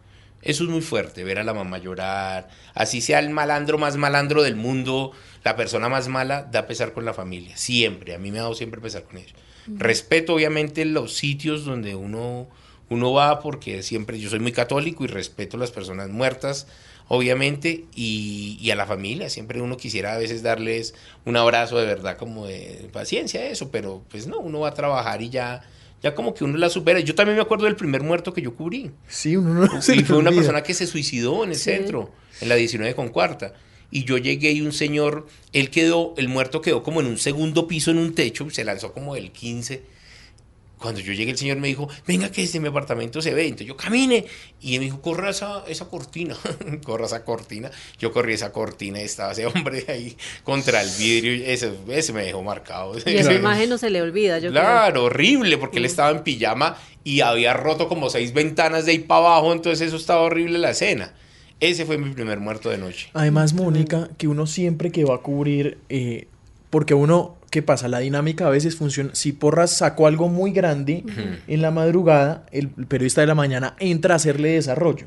Eso 0.48 0.64
es 0.64 0.70
muy 0.70 0.80
fuerte, 0.80 1.24
ver 1.24 1.38
a 1.38 1.44
la 1.44 1.52
mamá 1.52 1.76
llorar, 1.76 2.48
así 2.72 3.02
sea 3.02 3.18
el 3.18 3.28
malandro 3.28 3.76
más 3.76 3.98
malandro 3.98 4.42
del 4.42 4.56
mundo, 4.56 5.12
la 5.44 5.56
persona 5.56 5.90
más 5.90 6.08
mala, 6.08 6.48
da 6.50 6.66
pesar 6.66 6.94
con 6.94 7.04
la 7.04 7.12
familia, 7.12 7.54
siempre, 7.58 8.14
a 8.14 8.18
mí 8.18 8.30
me 8.30 8.38
ha 8.38 8.44
dado 8.44 8.54
siempre 8.54 8.80
pesar 8.80 9.02
con 9.02 9.18
ellos. 9.18 9.34
Respeto 9.66 10.32
obviamente 10.32 10.86
los 10.86 11.14
sitios 11.14 11.66
donde 11.66 11.94
uno, 11.94 12.48
uno 12.88 13.12
va, 13.12 13.40
porque 13.40 13.82
siempre 13.82 14.18
yo 14.18 14.30
soy 14.30 14.38
muy 14.38 14.52
católico 14.52 15.04
y 15.04 15.08
respeto 15.08 15.58
a 15.58 15.60
las 15.60 15.70
personas 15.70 16.08
muertas, 16.08 16.66
obviamente, 17.08 17.84
y, 17.94 18.56
y 18.58 18.70
a 18.70 18.74
la 18.74 18.86
familia. 18.86 19.28
Siempre 19.28 19.60
uno 19.60 19.76
quisiera 19.76 20.14
a 20.14 20.18
veces 20.18 20.42
darles 20.42 20.94
un 21.26 21.36
abrazo 21.36 21.76
de 21.76 21.84
verdad, 21.84 22.16
como 22.16 22.46
de 22.46 22.88
paciencia, 22.90 23.44
eso, 23.50 23.70
pero 23.70 24.02
pues 24.08 24.26
no, 24.26 24.38
uno 24.38 24.60
va 24.60 24.68
a 24.68 24.74
trabajar 24.74 25.20
y 25.20 25.28
ya, 25.28 25.60
ya 26.02 26.14
como 26.14 26.34
que 26.34 26.44
uno 26.44 26.56
la 26.58 26.68
supera. 26.70 27.00
Yo 27.00 27.14
también 27.14 27.36
me 27.36 27.42
acuerdo 27.42 27.64
del 27.66 27.76
primer 27.76 28.02
muerto 28.02 28.32
que 28.32 28.42
yo 28.42 28.54
cubrí. 28.54 28.90
Sí, 29.08 29.36
uno 29.36 29.66
no 29.66 29.82
se 29.82 29.96
Y 29.96 30.04
fue 30.04 30.16
una 30.18 30.30
olvida. 30.30 30.42
persona 30.42 30.62
que 30.62 30.74
se 30.74 30.86
suicidó 30.86 31.44
en 31.44 31.50
el 31.50 31.56
Sí. 31.56 31.64
centro, 31.64 32.12
en 32.40 32.48
la 32.48 32.54
19 32.54 32.94
con 32.94 33.08
cuarta. 33.08 33.54
Y 33.90 34.04
yo 34.04 34.18
llegué 34.18 34.52
y 34.52 34.60
un 34.60 34.72
señor, 34.72 35.26
él 35.52 35.70
quedó, 35.70 36.14
el 36.18 36.28
muerto 36.28 36.60
quedó 36.60 36.82
como 36.82 37.00
en 37.00 37.06
un 37.06 37.16
segundo 37.18 37.66
piso 37.66 37.90
en 37.90 37.98
un 37.98 38.14
techo, 38.14 38.48
se 38.50 38.62
lanzó 38.64 38.92
como 38.92 39.14
del 39.14 39.32
15. 39.32 39.82
Cuando 40.78 41.00
yo 41.00 41.12
llegué, 41.12 41.32
el 41.32 41.38
señor 41.38 41.58
me 41.58 41.68
dijo, 41.68 41.88
venga 42.06 42.30
que 42.30 42.42
desde 42.42 42.60
mi 42.60 42.68
apartamento 42.68 43.20
se 43.20 43.34
ve. 43.34 43.44
Entonces 43.44 43.66
yo 43.66 43.76
camine. 43.76 44.24
Y 44.60 44.74
él 44.74 44.80
me 44.80 44.84
dijo, 44.86 45.00
corra 45.00 45.30
esa, 45.30 45.64
esa 45.66 45.86
cortina, 45.86 46.36
corra 46.84 47.06
esa 47.06 47.24
cortina. 47.24 47.70
Yo 47.98 48.12
corrí 48.12 48.34
esa 48.34 48.52
cortina 48.52 49.00
y 49.00 49.04
estaba 49.04 49.32
ese 49.32 49.46
hombre 49.46 49.84
ahí 49.88 50.16
contra 50.44 50.82
el 50.82 50.90
vidrio. 50.98 51.44
Ese, 51.44 51.72
ese 51.88 52.12
me 52.12 52.24
dejó 52.24 52.42
marcado. 52.42 52.96
Y 53.04 53.16
esa 53.16 53.34
imagen 53.34 53.68
no 53.68 53.78
se 53.78 53.90
le 53.90 54.00
olvida, 54.02 54.38
yo 54.38 54.50
creo. 54.50 54.62
Claro, 54.62 55.04
horrible, 55.04 55.58
porque 55.58 55.78
él 55.78 55.84
estaba 55.84 56.10
en 56.10 56.22
pijama 56.22 56.76
y 57.08 57.22
había 57.22 57.54
roto 57.54 57.88
como 57.88 58.10
seis 58.10 58.34
ventanas 58.34 58.84
de 58.84 58.92
ahí 58.92 58.98
para 58.98 59.20
abajo, 59.20 59.54
entonces 59.54 59.88
eso 59.88 59.96
estaba 59.96 60.20
horrible 60.20 60.58
la 60.58 60.70
escena. 60.70 61.14
Ese 61.58 61.86
fue 61.86 61.96
mi 61.96 62.10
primer 62.10 62.38
muerto 62.38 62.68
de 62.68 62.76
noche. 62.76 63.08
Además, 63.14 63.54
Mónica, 63.54 64.10
que 64.18 64.28
uno 64.28 64.46
siempre 64.46 64.92
que 64.92 65.04
va 65.04 65.14
a 65.14 65.18
cubrir, 65.18 65.78
eh, 65.88 66.28
porque 66.68 66.92
uno, 66.92 67.37
¿qué 67.50 67.62
pasa? 67.62 67.88
La 67.88 67.98
dinámica 68.00 68.46
a 68.46 68.50
veces 68.50 68.76
funciona. 68.76 69.10
Si 69.14 69.32
Porras 69.32 69.70
sacó 69.70 70.06
algo 70.06 70.28
muy 70.28 70.52
grande 70.52 71.04
en 71.46 71.62
la 71.62 71.70
madrugada, 71.70 72.44
el 72.52 72.68
periodista 72.68 73.20
de 73.22 73.26
la 73.26 73.34
mañana 73.34 73.74
entra 73.78 74.14
a 74.14 74.16
hacerle 74.16 74.50
desarrollo. 74.50 75.06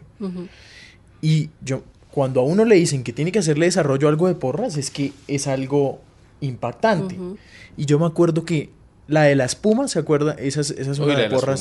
Y 1.21 1.49
yo, 1.63 1.83
cuando 2.11 2.41
a 2.41 2.43
uno 2.43 2.65
le 2.65 2.75
dicen 2.75 3.03
que 3.03 3.13
tiene 3.13 3.31
que 3.31 3.39
hacerle 3.39 3.65
desarrollo 3.67 4.07
a 4.07 4.11
algo 4.11 4.27
de 4.27 4.35
Porras, 4.35 4.77
es 4.77 4.89
que 4.91 5.13
es 5.27 5.47
algo 5.47 6.01
impactante. 6.41 7.15
Y 7.77 7.85
yo 7.85 7.99
me 7.99 8.05
acuerdo 8.05 8.43
que 8.45 8.69
la 9.07 9.23
de 9.23 9.35
la 9.35 9.45
espuma, 9.45 9.87
¿se 9.87 9.99
acuerda? 9.99 10.33
Esa, 10.33 10.61
es- 10.61 10.71
esa 10.71 10.91
es 10.91 10.97
una 10.99 11.07
Uy, 11.07 11.13
la 11.13 11.19
de 11.19 11.29
Porras. 11.41 11.59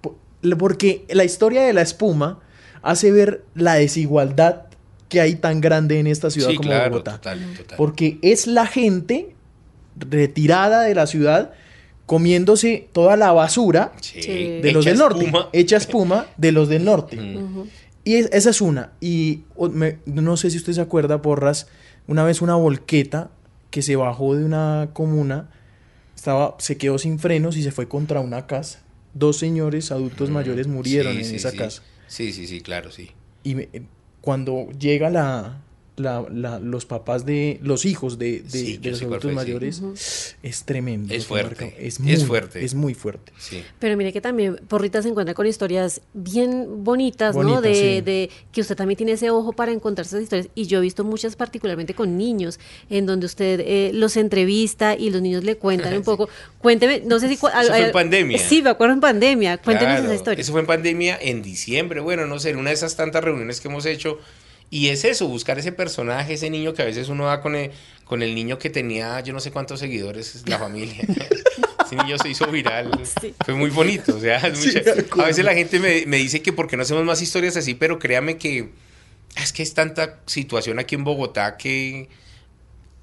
Po- 0.00 0.16
Porque 0.58 1.04
la 1.10 1.24
historia 1.24 1.62
de 1.62 1.72
la 1.72 1.82
espuma 1.82 2.40
hace 2.82 3.10
ver 3.10 3.44
la 3.54 3.74
desigualdad 3.74 4.65
que 5.08 5.20
hay 5.20 5.36
tan 5.36 5.60
grande 5.60 5.98
en 6.00 6.06
esta 6.06 6.30
ciudad 6.30 6.50
Sí, 6.50 6.56
como 6.56 6.68
claro, 6.68 6.90
Bogotá. 6.90 7.12
total, 7.12 7.40
total. 7.56 7.76
Porque 7.78 8.18
es 8.22 8.46
la 8.46 8.66
gente 8.66 9.34
retirada 9.98 10.82
de 10.82 10.94
la 10.94 11.06
ciudad 11.06 11.52
comiéndose 12.06 12.88
toda 12.92 13.16
la 13.16 13.32
basura 13.32 13.92
Sí. 14.00 14.20
De 14.20 14.70
los 14.72 14.84
Echa 14.86 14.90
del 14.90 14.98
norte, 14.98 15.24
espuma. 15.24 15.48
hecha 15.52 15.76
espuma 15.76 16.26
de 16.36 16.52
los 16.52 16.68
del 16.68 16.84
norte. 16.84 17.16
Mm. 17.16 17.64
Y 18.04 18.14
es- 18.16 18.28
esa 18.32 18.50
es 18.50 18.60
una. 18.60 18.92
Y 19.00 19.40
o- 19.56 19.68
me- 19.68 19.98
no 20.06 20.36
sé 20.36 20.50
si 20.50 20.58
usted 20.58 20.72
se 20.72 20.80
acuerda, 20.80 21.22
Porras, 21.22 21.66
una 22.06 22.22
vez 22.24 22.42
una 22.42 22.54
volqueta 22.54 23.30
que 23.70 23.82
se 23.82 23.96
bajó 23.96 24.36
de 24.36 24.44
una 24.44 24.90
comuna, 24.92 25.50
estaba, 26.14 26.54
se 26.58 26.76
quedó 26.78 26.98
sin 26.98 27.18
frenos 27.18 27.56
y 27.56 27.62
se 27.62 27.72
fue 27.72 27.88
contra 27.88 28.20
una 28.20 28.46
casa. 28.46 28.82
dos 29.18 29.38
señores 29.38 29.90
adultos 29.92 30.28
mayores 30.28 30.66
murieron 30.66 31.14
Sí, 31.14 31.18
en 31.20 31.24
sí, 31.24 31.36
esa 31.36 31.50
sí. 31.50 31.56
casa. 31.56 31.82
Sí, 32.06 32.34
sí, 32.34 32.46
sí, 32.46 32.60
claro, 32.60 32.90
sí. 32.92 33.12
Y 33.44 33.54
me- 33.54 33.70
cuando 34.26 34.66
llega 34.76 35.08
la, 35.08 35.62
la- 35.96 36.26
la- 36.32 36.58
los 36.60 36.84
papás 36.84 37.24
de 37.24 37.58
los 37.62 37.84
hijos 37.86 38.18
de, 38.18 38.40
de- 38.40 38.50
Sí, 38.50 38.76
de 38.76 38.90
los 38.90 39.00
adultos 39.02 39.22
fue, 39.22 39.30
sí. 39.30 39.34
mayores, 39.34 39.82
es 40.42 40.64
tremendo. 40.64 41.14
Es 41.14 41.24
fuerte, 41.26 41.64
marca. 41.66 41.78
es 41.80 41.94
Es, 41.94 42.00
muy, 42.00 42.16
fuerte. 42.16 42.64
Es 42.64 42.74
muy 42.74 42.94
fuerte. 42.94 43.32
Sí. 43.38 43.62
Pero 43.78 43.96
mire 43.96 44.12
que 44.12 44.20
también 44.20 44.56
Porrita 44.68 45.00
se 45.02 45.08
encuentra 45.08 45.34
con 45.34 45.46
historias 45.46 46.02
bien 46.12 46.84
bonitas, 46.84 47.34
¿no? 47.34 47.60
De, 47.60 47.74
sí. 47.74 48.00
de 48.02 48.30
que 48.52 48.60
usted 48.60 48.76
también 48.76 48.96
tiene 48.98 49.12
ese 49.12 49.30
ojo 49.30 49.52
para 49.52 49.72
encontrar 49.72 50.06
esas 50.06 50.22
historias. 50.22 50.48
Y 50.54 50.66
yo 50.66 50.78
he 50.78 50.82
visto 50.82 51.02
muchas 51.04 51.34
particularmente 51.36 51.94
con 51.94 52.16
niños, 52.18 52.60
en 52.90 53.06
donde 53.06 53.26
usted 53.26 53.60
eh, 53.60 53.90
los 53.94 54.16
entrevista 54.16 54.96
y 54.96 55.10
los 55.10 55.22
niños 55.22 55.44
le 55.44 55.56
cuentan 55.56 55.94
un 55.96 56.02
poco. 56.04 56.28
Cuénteme, 56.58 57.00
no 57.06 57.18
sé 57.18 57.28
si... 57.28 57.36
cu- 57.36 57.48
Eso 57.48 57.68
fue 57.68 57.86
en 57.86 57.92
pandemia. 57.92 58.38
Sí, 58.38 58.60
me 58.62 58.70
acuerdo 58.70 58.94
en 58.94 59.00
pandemia. 59.00 59.58
Cuéntenos 59.58 59.94
Claro, 59.94 60.04
esa 60.06 60.14
historia. 60.14 60.42
Eso 60.42 60.52
fue 60.52 60.60
en 60.60 60.66
pandemia 60.66 61.18
en 61.20 61.42
diciembre, 61.42 62.00
bueno, 62.00 62.26
no 62.26 62.38
sé, 62.38 62.50
en 62.50 62.58
una 62.58 62.70
de 62.70 62.74
esas 62.74 62.96
tantas 62.96 63.24
reuniones 63.24 63.60
que 63.60 63.68
hemos 63.68 63.86
hecho. 63.86 64.18
Y 64.70 64.88
es 64.88 65.04
eso, 65.04 65.28
buscar 65.28 65.58
ese 65.58 65.72
personaje, 65.72 66.34
ese 66.34 66.50
niño 66.50 66.74
que 66.74 66.82
a 66.82 66.84
veces 66.86 67.08
uno 67.08 67.24
va 67.24 67.40
con 67.40 67.54
el, 67.54 67.70
con 68.04 68.22
el 68.22 68.34
niño 68.34 68.58
que 68.58 68.68
tenía 68.70 69.20
yo 69.20 69.32
no 69.32 69.40
sé 69.40 69.50
cuántos 69.52 69.78
seguidores, 69.80 70.42
la 70.46 70.58
familia. 70.58 71.02
ese 71.86 71.94
niño 71.96 72.18
se 72.18 72.28
hizo 72.30 72.46
viral. 72.48 72.90
Sí. 73.20 73.32
Fue 73.44 73.54
muy 73.54 73.70
bonito. 73.70 74.16
O 74.16 74.20
sea, 74.20 74.40
Sí, 74.54 74.72
a 75.18 75.24
veces 75.24 75.44
la 75.44 75.54
gente 75.54 75.78
me, 75.78 76.04
me 76.06 76.16
dice 76.16 76.42
que 76.42 76.52
por 76.52 76.66
qué 76.68 76.76
no 76.76 76.82
hacemos 76.82 77.04
más 77.04 77.22
historias 77.22 77.56
así, 77.56 77.74
pero 77.74 77.98
créame 77.98 78.38
que 78.38 78.70
es 79.36 79.52
que 79.52 79.62
es 79.62 79.72
tanta 79.74 80.18
situación 80.26 80.78
aquí 80.78 80.94
en 80.94 81.04
Bogotá 81.04 81.56
que 81.56 82.08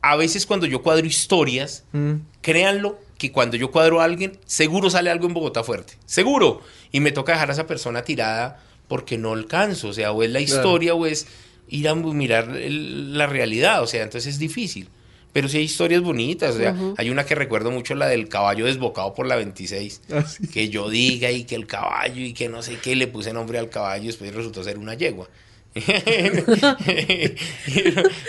a 0.02 0.16
veces 0.18 0.46
cuando 0.46 0.66
yo 0.66 0.82
cuadro 0.82 1.06
historias, 1.06 1.86
Mm. 1.94 2.16
créanlo 2.42 3.00
que 3.18 3.32
cuando 3.32 3.56
yo 3.56 3.72
cuadro 3.72 4.02
a 4.02 4.04
alguien, 4.04 4.38
seguro 4.46 4.90
sale 4.90 5.10
algo 5.10 5.28
en 5.28 5.34
Bogotá 5.34 5.64
fuerte. 5.64 5.94
Seguro. 6.06 6.62
Y 6.92 7.00
me 7.00 7.14
toca 7.14 7.32
dejar 7.32 7.50
a 7.52 7.54
esa 7.54 7.68
persona 7.68 8.04
tirada 8.04 8.62
porque 8.90 9.18
no 9.18 9.32
alcanzo. 9.32 9.88
O 9.90 9.94
sea, 9.94 10.12
o 10.12 10.24
es 10.24 10.30
la 10.32 10.40
Claro. 10.44 10.56
historia 10.60 10.94
o 10.94 11.06
es 11.06 11.28
ir 11.70 11.88
a 11.88 11.96
mirar 11.96 12.56
el- 12.58 13.18
la 13.18 13.28
realidad. 13.28 13.82
O 13.84 13.88
sea, 13.88 14.04
entonces 14.04 14.34
es 14.36 14.40
difícil. 14.40 14.90
Pero 15.32 15.48
sí 15.50 15.58
hay 15.58 15.64
historias 15.64 16.02
bonitas. 16.02 16.56
O 16.56 16.58
sea, 16.60 16.76
hay 16.98 17.10
una 17.10 17.26
que 17.26 17.34
recuerdo 17.34 17.72
mucho, 17.72 17.96
la 17.96 18.08
del 18.08 18.30
caballo 18.30 18.66
desbocado 18.66 19.14
por 19.16 19.26
la 19.26 19.36
26. 19.36 20.02
Ah, 20.12 20.22
sí. 20.24 20.48
Que 20.48 20.70
yo 20.70 20.90
diga 20.90 21.32
y 21.32 21.44
que 21.46 21.56
el 21.56 21.66
caballo 21.66 22.22
y 22.22 22.34
que 22.34 22.50
no 22.50 22.62
sé 22.62 22.78
qué, 22.78 22.96
le 22.96 23.08
puse 23.08 23.34
nombre 23.34 23.58
al 23.58 23.70
caballo 23.70 24.04
y 24.04 24.08
después 24.08 24.32
resultó 24.34 24.64
ser 24.64 24.78
una 24.78 24.94
yegua. 24.94 25.28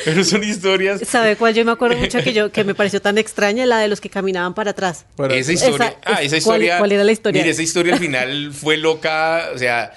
Pero 0.05 0.25
son 0.25 0.43
historias 0.45 1.03
¿Sabe 1.07 1.37
cuál? 1.37 1.55
Yo 1.55 1.65
me 1.65 1.73
acuerdo 1.73 1.97
mucho 1.99 2.23
que 2.23 2.33
yo 2.33 2.51
que 2.51 2.65
me 2.65 2.75
pareció 2.75 3.01
tan 3.03 3.19
extraña, 3.19 3.67
la 3.67 3.79
de 3.81 3.89
los 3.89 4.01
que 4.01 4.09
caminaban 4.11 4.55
para 4.55 4.71
atrás. 4.73 5.05
Para- 5.17 5.35
esa 5.35 5.53
historia, 5.53 5.89
Esa- 5.89 5.97
ah, 6.05 6.23
esa 6.23 6.29
¿cuál- 6.41 6.63
historia. 6.63 6.79
cuál 6.79 6.93
era 6.93 7.05
la 7.05 7.13
historia? 7.13 7.41
Mire, 7.43 7.51
esa 7.53 7.63
historia 7.63 7.95
al 7.95 8.01
final 8.01 8.51
fue 8.53 8.77
loca, 8.77 9.51
o 9.55 9.59
sea, 9.59 9.93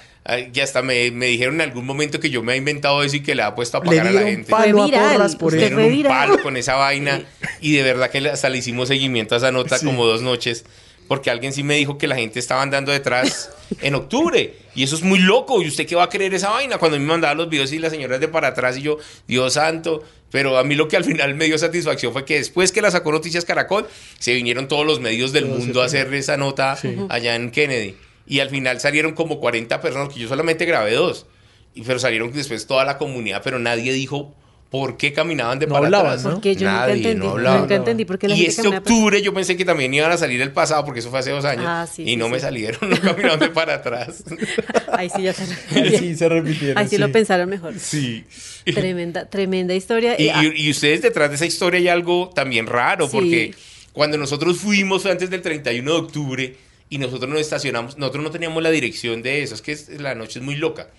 que 0.52 0.62
hasta 0.62 0.82
me, 0.82 1.10
me 1.10 1.26
dijeron 1.26 1.54
en 1.56 1.62
algún 1.62 1.86
momento 1.86 2.20
que 2.20 2.28
yo 2.30 2.42
me 2.42 2.54
he 2.54 2.56
inventado 2.56 3.02
eso 3.02 3.16
y 3.16 3.20
que 3.20 3.34
le 3.34 3.42
ha 3.42 3.54
puesto 3.54 3.78
a 3.78 3.80
Le 3.80 3.86
pagar 3.86 4.06
a 4.08 4.10
la 4.12 4.22
gente. 4.22 4.50
palo 4.50 4.82
a 4.84 4.88
porras 4.88 5.36
por 5.36 5.54
eso. 5.54 5.76
dieron 5.76 5.84
un 5.92 6.02
palo 6.04 6.42
con 6.42 6.56
esa 6.56 6.74
vaina 6.74 7.22
y 7.60 7.72
de 7.72 7.82
verdad 7.82 8.10
que 8.10 8.18
hasta 8.28 8.48
le 8.48 8.58
hicimos 8.58 8.88
seguimiento 8.88 9.34
a 9.34 9.38
esa 9.38 9.52
nota 9.52 9.78
Sí. 9.78 9.86
como 9.86 10.04
dos 10.06 10.20
noches 10.22 10.64
porque 11.06 11.30
alguien 11.30 11.54
sí 11.54 11.62
me 11.62 11.76
dijo 11.76 11.96
que 11.96 12.06
la 12.06 12.16
gente 12.16 12.38
estaba 12.38 12.60
andando 12.60 12.92
detrás 12.92 13.50
en 13.80 13.94
octubre. 13.94 14.54
Y 14.74 14.82
eso 14.82 14.94
es 14.94 15.00
muy 15.02 15.18
loco. 15.20 15.62
Y 15.62 15.68
usted 15.68 15.86
qué 15.86 15.96
va 15.96 16.02
a 16.04 16.08
creer 16.10 16.34
esa 16.34 16.50
vaina 16.50 16.76
cuando 16.76 16.96
a 16.96 17.00
mí 17.00 17.06
me 17.06 17.12
mandaba 17.12 17.34
los 17.34 17.48
videos 17.48 17.72
y 17.72 17.78
las 17.78 17.92
señoras 17.92 18.20
de 18.20 18.28
para 18.28 18.48
atrás 18.48 18.76
y 18.76 18.82
yo 18.82 18.98
Dios 19.26 19.54
santo 19.54 20.04
pero 20.30 20.58
a 20.58 20.64
mí 20.64 20.74
lo 20.74 20.88
que 20.88 20.98
al 20.98 21.04
final 21.04 21.34
me 21.36 21.46
dio 21.46 21.56
satisfacción 21.56 22.12
fue 22.12 22.26
que 22.26 22.34
después 22.36 22.70
que 22.70 22.82
la 22.82 22.90
sacó 22.90 23.10
Noticias 23.12 23.46
Caracol 23.46 23.86
se 24.18 24.34
vinieron 24.34 24.68
todos 24.68 24.84
los 24.84 25.00
medios 25.00 25.32
del 25.32 25.46
mundo 25.46 25.80
a 25.80 25.86
hacer 25.86 26.12
esa 26.12 26.36
nota 26.36 26.76
allá 27.08 27.34
en 27.34 27.50
Kennedy 27.50 27.96
y 28.28 28.40
al 28.40 28.50
final 28.50 28.78
salieron 28.80 29.12
como 29.14 29.40
40 29.40 29.80
personas 29.80 30.12
que 30.12 30.20
yo 30.20 30.28
solamente 30.28 30.64
grabé 30.66 30.92
dos 30.94 31.26
y 31.74 31.82
pero 31.82 31.98
salieron 31.98 32.30
después 32.32 32.66
toda 32.66 32.84
la 32.84 32.98
comunidad 32.98 33.40
pero 33.42 33.58
nadie 33.58 33.92
dijo 33.92 34.34
por 34.70 34.98
qué 34.98 35.14
caminaban 35.14 35.58
de 35.58 35.66
No 35.66 35.72
para 35.72 35.86
hablaban, 35.86 36.06
atrás 36.08 36.24
¿no? 36.24 36.32
Porque 36.32 36.54
yo 36.54 36.68
nunca 36.68 36.80
Nadie, 36.88 36.94
entendí. 36.96 37.24
no 37.26 37.30
hablaba. 37.32 37.58
nunca 37.60 37.74
entendí 37.74 38.04
por 38.04 38.18
qué 38.18 38.28
la 38.28 38.34
y 38.34 38.38
gente 38.40 38.50
este 38.50 38.62
para- 38.64 38.78
octubre 38.80 39.22
yo 39.22 39.32
pensé 39.32 39.56
que 39.56 39.64
también 39.64 39.94
iban 39.94 40.12
a 40.12 40.18
salir 40.18 40.42
el 40.42 40.52
pasado, 40.52 40.84
porque 40.84 41.00
eso 41.00 41.08
fue 41.08 41.20
hace 41.20 41.30
dos 41.30 41.46
años. 41.46 41.64
Ah, 41.66 41.86
sí, 41.90 42.02
y 42.02 42.06
sí, 42.10 42.16
no 42.16 42.26
sí. 42.26 42.32
me 42.32 42.40
salieron, 42.40 42.90
no 42.90 43.00
caminaron 43.00 43.40
de 43.40 43.48
para 43.48 43.76
atrás. 43.76 44.24
Ahí 44.92 45.08
sí 45.08 45.22
ya 45.22 45.32
se 45.32 45.46
Sí, 45.98 46.14
se 46.14 46.28
repitieron. 46.28 46.76
Ahí 46.76 46.86
sí, 46.86 46.98
lo 46.98 47.10
pensaron 47.10 47.48
mejor. 47.48 47.78
Sí. 47.78 48.24
Tremenda, 48.66 49.24
tremenda 49.30 49.74
historia. 49.74 50.20
Y, 50.20 50.28
ah, 50.28 50.44
y- 50.44 50.66
y 50.66 50.70
ustedes 50.70 51.00
detrás 51.00 51.30
de 51.30 51.36
esa 51.36 51.46
historia 51.46 51.80
hay 51.80 51.88
algo 51.88 52.28
también 52.34 52.66
raro, 52.66 53.06
Sí. 53.06 53.10
porque 53.12 53.54
cuando 53.94 54.18
nosotros 54.18 54.58
fuimos 54.58 55.00
fue 55.00 55.12
antes 55.12 55.30
del 55.30 55.40
31 55.40 55.92
de 55.92 55.98
octubre 55.98 56.56
y 56.90 56.98
nosotros 56.98 57.30
nos 57.30 57.40
estacionamos, 57.40 57.98
nosotros 57.98 58.24
no 58.24 58.30
teníamos 58.30 58.62
la 58.62 58.70
dirección 58.70 59.22
de 59.22 59.42
eso, 59.42 59.54
es 59.54 59.62
que 59.62 59.76
la 59.98 60.14
noche 60.14 60.38
es 60.38 60.44
muy 60.44 60.56
loca. 60.56 60.90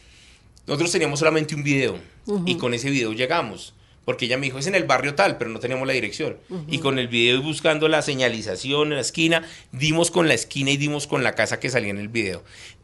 Nosotros 0.67 0.91
teníamos 0.91 1.19
solamente 1.19 1.55
un 1.55 1.63
video 1.63 1.99
y 2.45 2.55
con 2.55 2.73
ese 2.73 2.89
video 2.89 3.11
llegamos. 3.13 3.73
Porque 4.05 4.25
ella 4.25 4.37
me 4.37 4.47
dijo, 4.47 4.57
es 4.57 4.65
en 4.65 4.73
el 4.73 4.85
barrio 4.85 5.13
tal, 5.13 5.37
pero 5.37 5.51
no 5.51 5.59
teníamos 5.59 5.85
la 5.85 5.93
dirección. 5.93 6.37
Y 6.67 6.79
con 6.79 6.97
el 6.97 7.07
video 7.07 7.43
buscando 7.43 7.87
la 7.87 8.01
señalización 8.01 8.87
en 8.87 8.95
la 8.95 9.01
esquina, 9.01 9.47
dimos 9.71 10.09
con 10.09 10.27
la 10.27 10.33
esquina 10.33 10.71
y 10.71 10.77
dimos 10.77 11.05
con 11.05 11.23
la 11.23 11.35
casa 11.35 11.59
que 11.59 11.69
salía 11.69 11.91
en 11.91 11.99
el 11.99 12.07
video. 12.07 12.43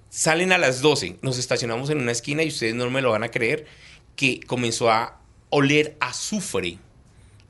Salen 0.10 0.52
a 0.52 0.60
las 0.60 0.82
12, 0.82 1.18
nos 1.24 1.40
estacionamos 1.40 1.90
en 1.90 1.98
una 1.98 2.12
esquina 2.12 2.44
y 2.44 2.50
ustedes 2.50 2.76
no 2.76 2.90
me 2.92 3.02
lo 3.02 3.12
van 3.12 3.24
a 3.24 3.32
creer, 3.32 3.66
que 4.16 4.40
comenzó 4.42 4.92
a 4.92 5.20
oler 5.50 5.98
azufre 6.00 6.78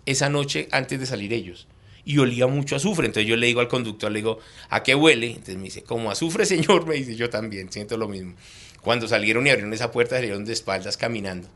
esa 0.05 0.29
noche 0.29 0.69
antes 0.71 0.99
de 0.99 1.05
salir 1.05 1.33
ellos. 1.33 1.67
Y 2.05 2.19
olía 2.19 2.47
mucho 2.47 2.75
azufre. 2.75 3.07
Entonces 3.07 3.27
yo 3.27 3.35
le 3.35 3.47
digo 3.47 3.59
al 3.59 3.67
conductor, 3.67 4.11
le 4.11 4.19
digo, 4.19 4.39
¿a 4.69 4.83
qué 4.83 4.95
huele? 4.95 5.27
Entonces 5.27 5.57
me 5.57 5.63
dice, 5.63 5.83
como 5.83 6.11
azufre, 6.11 6.45
señor. 6.45 6.85
Me 6.87 6.95
dice, 6.95 7.15
yo 7.15 7.29
también, 7.29 7.71
siento 7.71 7.97
lo 7.97 8.07
mismo. 8.07 8.35
Cuando 8.81 9.07
salieron 9.07 9.47
y 9.47 9.49
abrieron 9.49 9.73
esa 9.73 9.91
puerta, 9.91 10.15
salieron 10.15 10.45
de 10.45 10.53
espaldas 10.53 10.97
caminando. 10.97 11.49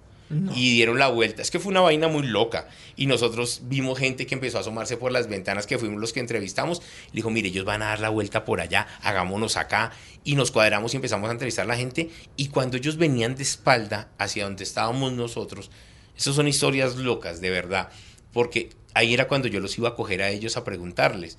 Y 0.54 0.74
dieron 0.76 1.00
la 1.00 1.08
vuelta. 1.08 1.42
Es 1.42 1.50
que 1.50 1.60
fue 1.60 1.72
una 1.72 1.82
vaina 1.82 2.08
muy 2.08 2.22
loca. 2.22 2.68
Y 2.96 3.08
nosotros 3.08 3.62
vimos 3.64 3.98
gente 3.98 4.28
que 4.28 4.36
empezó 4.36 4.60
a 4.60 4.62
asomarse 4.62 4.96
por 4.96 5.12
las 5.12 5.28
ventanas, 5.28 5.66
que 5.66 5.80
fuimos 5.80 6.00
los 6.00 6.14
que 6.14 6.20
entrevistamos. 6.20 6.82
Le 7.08 7.14
dijo, 7.14 7.32
mire, 7.32 7.48
ellos 7.48 7.66
van 7.66 7.82
a 7.82 7.88
dar 7.88 8.00
la 8.00 8.10
vuelta 8.10 8.46
por 8.46 8.62
allá, 8.62 8.88
hagámonos 9.02 9.58
acá. 9.58 9.92
Y 10.24 10.36
nos 10.36 10.52
cuadramos 10.52 10.94
y 10.94 10.98
empezamos 10.98 11.30
a 11.30 11.32
entrevistar 11.32 11.66
a 11.66 11.68
la 11.68 11.78
gente. 11.78 12.12
Y 12.36 12.50
cuando 12.50 12.78
ellos 12.78 12.98
venían 12.98 13.36
de 13.36 13.42
espalda 13.42 14.12
hacia 14.20 14.44
donde 14.44 14.64
estábamos 14.64 15.14
nosotros, 15.14 15.72
esas 16.16 16.36
son 16.36 16.48
historias 16.48 16.96
locas, 16.98 17.42
de 17.42 17.50
verdad. 17.50 17.90
Porque 18.32 18.70
ahí 18.94 19.14
era 19.14 19.28
cuando 19.28 19.48
yo 19.48 19.60
los 19.60 19.78
iba 19.78 19.90
a 19.90 19.96
coger 19.96 20.22
a 20.22 20.30
ellos 20.30 20.58
a 20.58 20.64
preguntarles. 20.64 21.38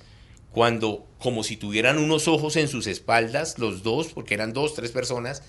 Cuando, 0.51 1.07
como 1.17 1.43
si 1.43 1.55
tuvieran 1.55 1.97
unos 1.97 2.27
ojos 2.27 2.55
en 2.57 2.67
sus 2.67 2.87
espaldas, 2.87 3.57
los 3.57 3.83
dos, 3.83 4.07
porque 4.13 4.33
eran 4.33 4.53
dos, 4.53 4.73
tres 4.73 4.91
personas, 4.91 5.43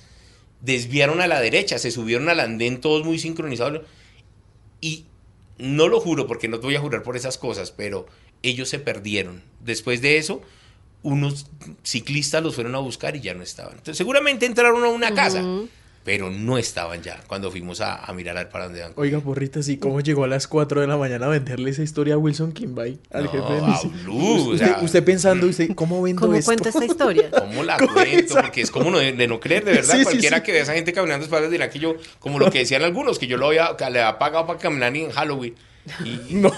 desviaron 0.61 1.21
a 1.21 1.27
la 1.27 1.41
derecha, 1.41 1.79
se 1.79 1.91
subieron 1.91 2.29
al 2.29 2.41
andén 2.41 2.81
todos 2.81 3.05
muy 3.05 3.19
sincronizados. 3.19 3.83
Y 4.81 5.07
no 5.59 5.89
lo 5.89 6.01
juro 6.01 6.27
porque 6.27 6.49
no 6.49 6.59
te 6.61 6.67
voy 6.67 6.77
a 6.77 6.81
jurar 6.81 7.03
por 7.03 7.17
esas 7.17 7.39
cosas, 7.39 7.73
pero 7.73 8.07
ellos 8.43 8.69
se 8.69 8.79
perdieron. 8.79 9.43
Después 9.61 10.03
de 10.03 10.19
eso, 10.19 10.43
unos 11.03 11.47
ciclistas 11.83 12.43
los 12.43 12.55
fueron 12.55 12.75
a 12.75 12.79
buscar 12.79 13.17
y 13.17 13.21
ya 13.21 13.35
no 13.35 13.43
estaban. 13.43 13.81
Seguramente 13.93 14.47
entraron 14.47 14.85
a 14.85 14.89
una 14.89 15.15
casa, 15.15 15.45
pero 16.05 16.31
no 16.31 16.59
estaban 16.59 17.03
ya 17.03 17.21
cuando 17.29 17.51
fuimos 17.51 17.81
a, 17.81 18.05
a 18.05 18.13
mirar 18.13 18.37
al 18.37 18.49
para 18.49 18.65
dónde. 18.65 18.85
Oiga, 18.97 19.21
porrita, 19.21 19.63
sí, 19.63 19.77
¿cómo 19.79 20.01
llegó 20.01 20.25
a 20.25 20.27
las 20.29 20.49
4 20.49 20.81
de 20.81 20.87
la 20.87 20.97
mañana 20.97 21.27
a 21.27 21.29
venderle 21.29 21.71
esa 21.71 21.83
historia 21.83 22.15
a 22.15 22.19
Wilson 22.19 22.53
Kimball, 22.53 22.99
al 23.11 23.25
No, 23.25 23.31
jefe 23.31 23.53
de 23.53 23.61
o 23.61 24.51
usted, 24.51 24.67
sea, 24.67 24.79
usted 24.83 25.05
pensando, 25.05 25.47
usted, 25.47 25.75
¿cómo 25.75 26.03
vendo 26.03 26.21
¿Cómo 26.23 26.35
esto? 26.35 26.47
cuenta 26.49 26.69
esta 26.71 26.85
historia? 26.85 27.31
¿Cómo 27.39 27.63
la 27.63 27.77
cuento? 27.95 28.35
Porque 28.35 28.63
es 28.63 28.71
como 28.71 28.91
no- 28.91 28.99
de, 28.99 29.27
no 29.29 29.39
creer, 29.41 29.65
de 29.65 29.73
verdad. 29.75 29.93
Sí, 29.93 29.99
sí, 29.99 30.05
Cualquiera 30.05 30.39
sí. 30.39 30.43
que 30.43 30.53
vea 30.53 30.61
a 30.63 30.65
esa 30.65 30.75
gente 30.75 30.93
caminando 30.93 31.25
espaldas 31.25 31.51
dirá 31.51 31.71
que 31.71 31.79
yo, 31.79 31.95
como 32.19 32.39
lo 32.39 32.51
que 32.51 32.59
decían 32.61 32.83
algunos, 32.83 33.19
que 33.19 33.27
yo 33.27 33.37
lo 33.37 33.47
había, 33.49 33.77
que 33.77 33.85
le 33.91 34.01
había 34.01 34.19
pagado 34.19 34.47
para 34.47 34.59
caminar 34.59 34.97
en 34.97 35.11
Halloween. 35.11 35.55
Y, 36.05 36.35
No. 36.35 36.51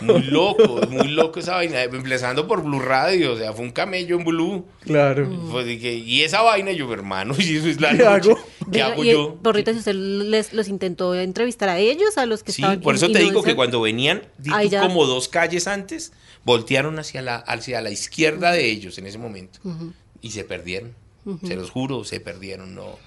Muy 0.00 0.22
loco, 0.22 0.80
muy 0.90 1.08
loco 1.08 1.40
esa 1.40 1.54
vaina. 1.56 1.82
Empezando 1.82 2.46
por 2.46 2.62
Blue 2.62 2.78
Radio, 2.78 3.32
o 3.32 3.36
sea, 3.36 3.52
fue 3.52 3.64
un 3.64 3.72
camello 3.72 4.16
en 4.16 4.24
Blue. 4.24 4.64
Claro. 4.82 5.28
Pues, 5.50 5.66
y, 5.66 5.78
que- 5.80 5.94
y 5.96 6.22
esa 6.22 6.40
vaina, 6.42 6.70
yo, 6.70 6.92
hermano, 6.92 7.34
y 7.36 7.56
eso 7.56 7.66
es 7.66 7.80
la 7.80 7.90
¿Qué 7.90 8.04
noche. 8.04 8.30
hago? 8.30 8.38
¿Qué 8.70 8.82
hago 8.82 9.04
y, 9.04 9.12
yo? 9.12 9.38
Si 9.54 9.70
usted 9.70 9.94
les, 9.94 10.52
los 10.52 10.68
intentó 10.68 11.14
entrevistar 11.14 11.68
a 11.68 11.78
ellos, 11.78 12.18
a 12.18 12.26
los 12.26 12.42
que 12.42 12.52
Sí, 12.52 12.62
estaban 12.62 12.80
por 12.80 12.94
eso 12.94 13.06
te 13.08 13.14
no 13.14 13.24
digo 13.24 13.42
que 13.42 13.54
cuando 13.54 13.80
venían, 13.80 14.22
ya. 14.68 14.80
como 14.82 15.06
dos 15.06 15.28
calles 15.28 15.66
antes, 15.66 16.12
voltearon 16.44 16.98
hacia 16.98 17.22
la, 17.22 17.36
hacia 17.36 17.80
la 17.80 17.90
izquierda 17.90 18.52
de 18.52 18.70
ellos 18.70 18.98
en 18.98 19.06
ese 19.06 19.18
momento. 19.18 19.60
Y 20.20 20.30
se 20.30 20.44
perdieron. 20.44 20.94
Se 21.44 21.56
los 21.56 21.70
juro, 21.70 22.04
se 22.04 22.20
perdieron. 22.20 22.74
No. 22.74 22.98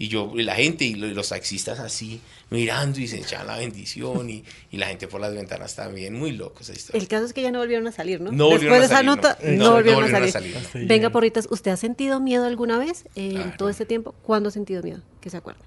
Y 0.00 0.06
yo, 0.06 0.32
y 0.36 0.44
la 0.44 0.54
gente 0.54 0.84
y 0.84 0.94
lo- 0.94 1.08
y 1.08 1.12
los 1.12 1.30
taxistas 1.30 1.80
así, 1.80 2.20
mirando 2.50 3.00
y 3.00 3.08
se 3.08 3.18
echaban 3.18 3.48
la 3.48 3.56
bendición. 3.58 4.30
Y, 4.30 4.44
y 4.70 4.76
la 4.76 4.86
gente 4.86 5.08
por 5.08 5.20
las 5.20 5.34
ventanas 5.34 5.74
también. 5.74 6.14
Muy 6.14 6.30
loco 6.32 6.60
esa 6.60 6.72
historia. 6.72 7.00
El 7.02 7.08
caso 7.08 7.24
es 7.26 7.32
que 7.32 7.42
ya 7.42 7.50
no 7.50 7.58
volvieron 7.58 7.86
a 7.88 7.92
salir, 7.92 8.20
¿no? 8.20 8.30
No 8.30 8.50
Después 8.50 8.60
volvieron 8.62 8.76
a 8.76 8.78
de 8.80 8.86
esa 8.86 8.94
salir, 8.94 9.06
nota, 9.10 9.38
no. 9.42 9.50
no, 9.50 9.56
No, 9.64 9.72
volvieron, 9.72 10.00
no 10.00 10.06
a 10.06 10.10
volvieron 10.20 10.28
a 10.28 10.30
salir. 10.32 10.54
salir. 10.72 10.86
Venga, 10.88 11.10
porritas, 11.10 11.48
¿usted 11.50 11.72
ha 11.72 11.76
sentido 11.76 12.20
miedo 12.20 12.44
alguna 12.44 12.78
vez 12.78 13.06
en 13.16 13.32
Claro. 13.32 13.52
todo 13.58 13.68
este 13.70 13.86
tiempo? 13.86 14.14
¿Cuándo 14.22 14.50
ha 14.50 14.52
sentido 14.52 14.82
miedo? 14.84 15.02
Que 15.20 15.30
se 15.30 15.36
acuerda. 15.36 15.60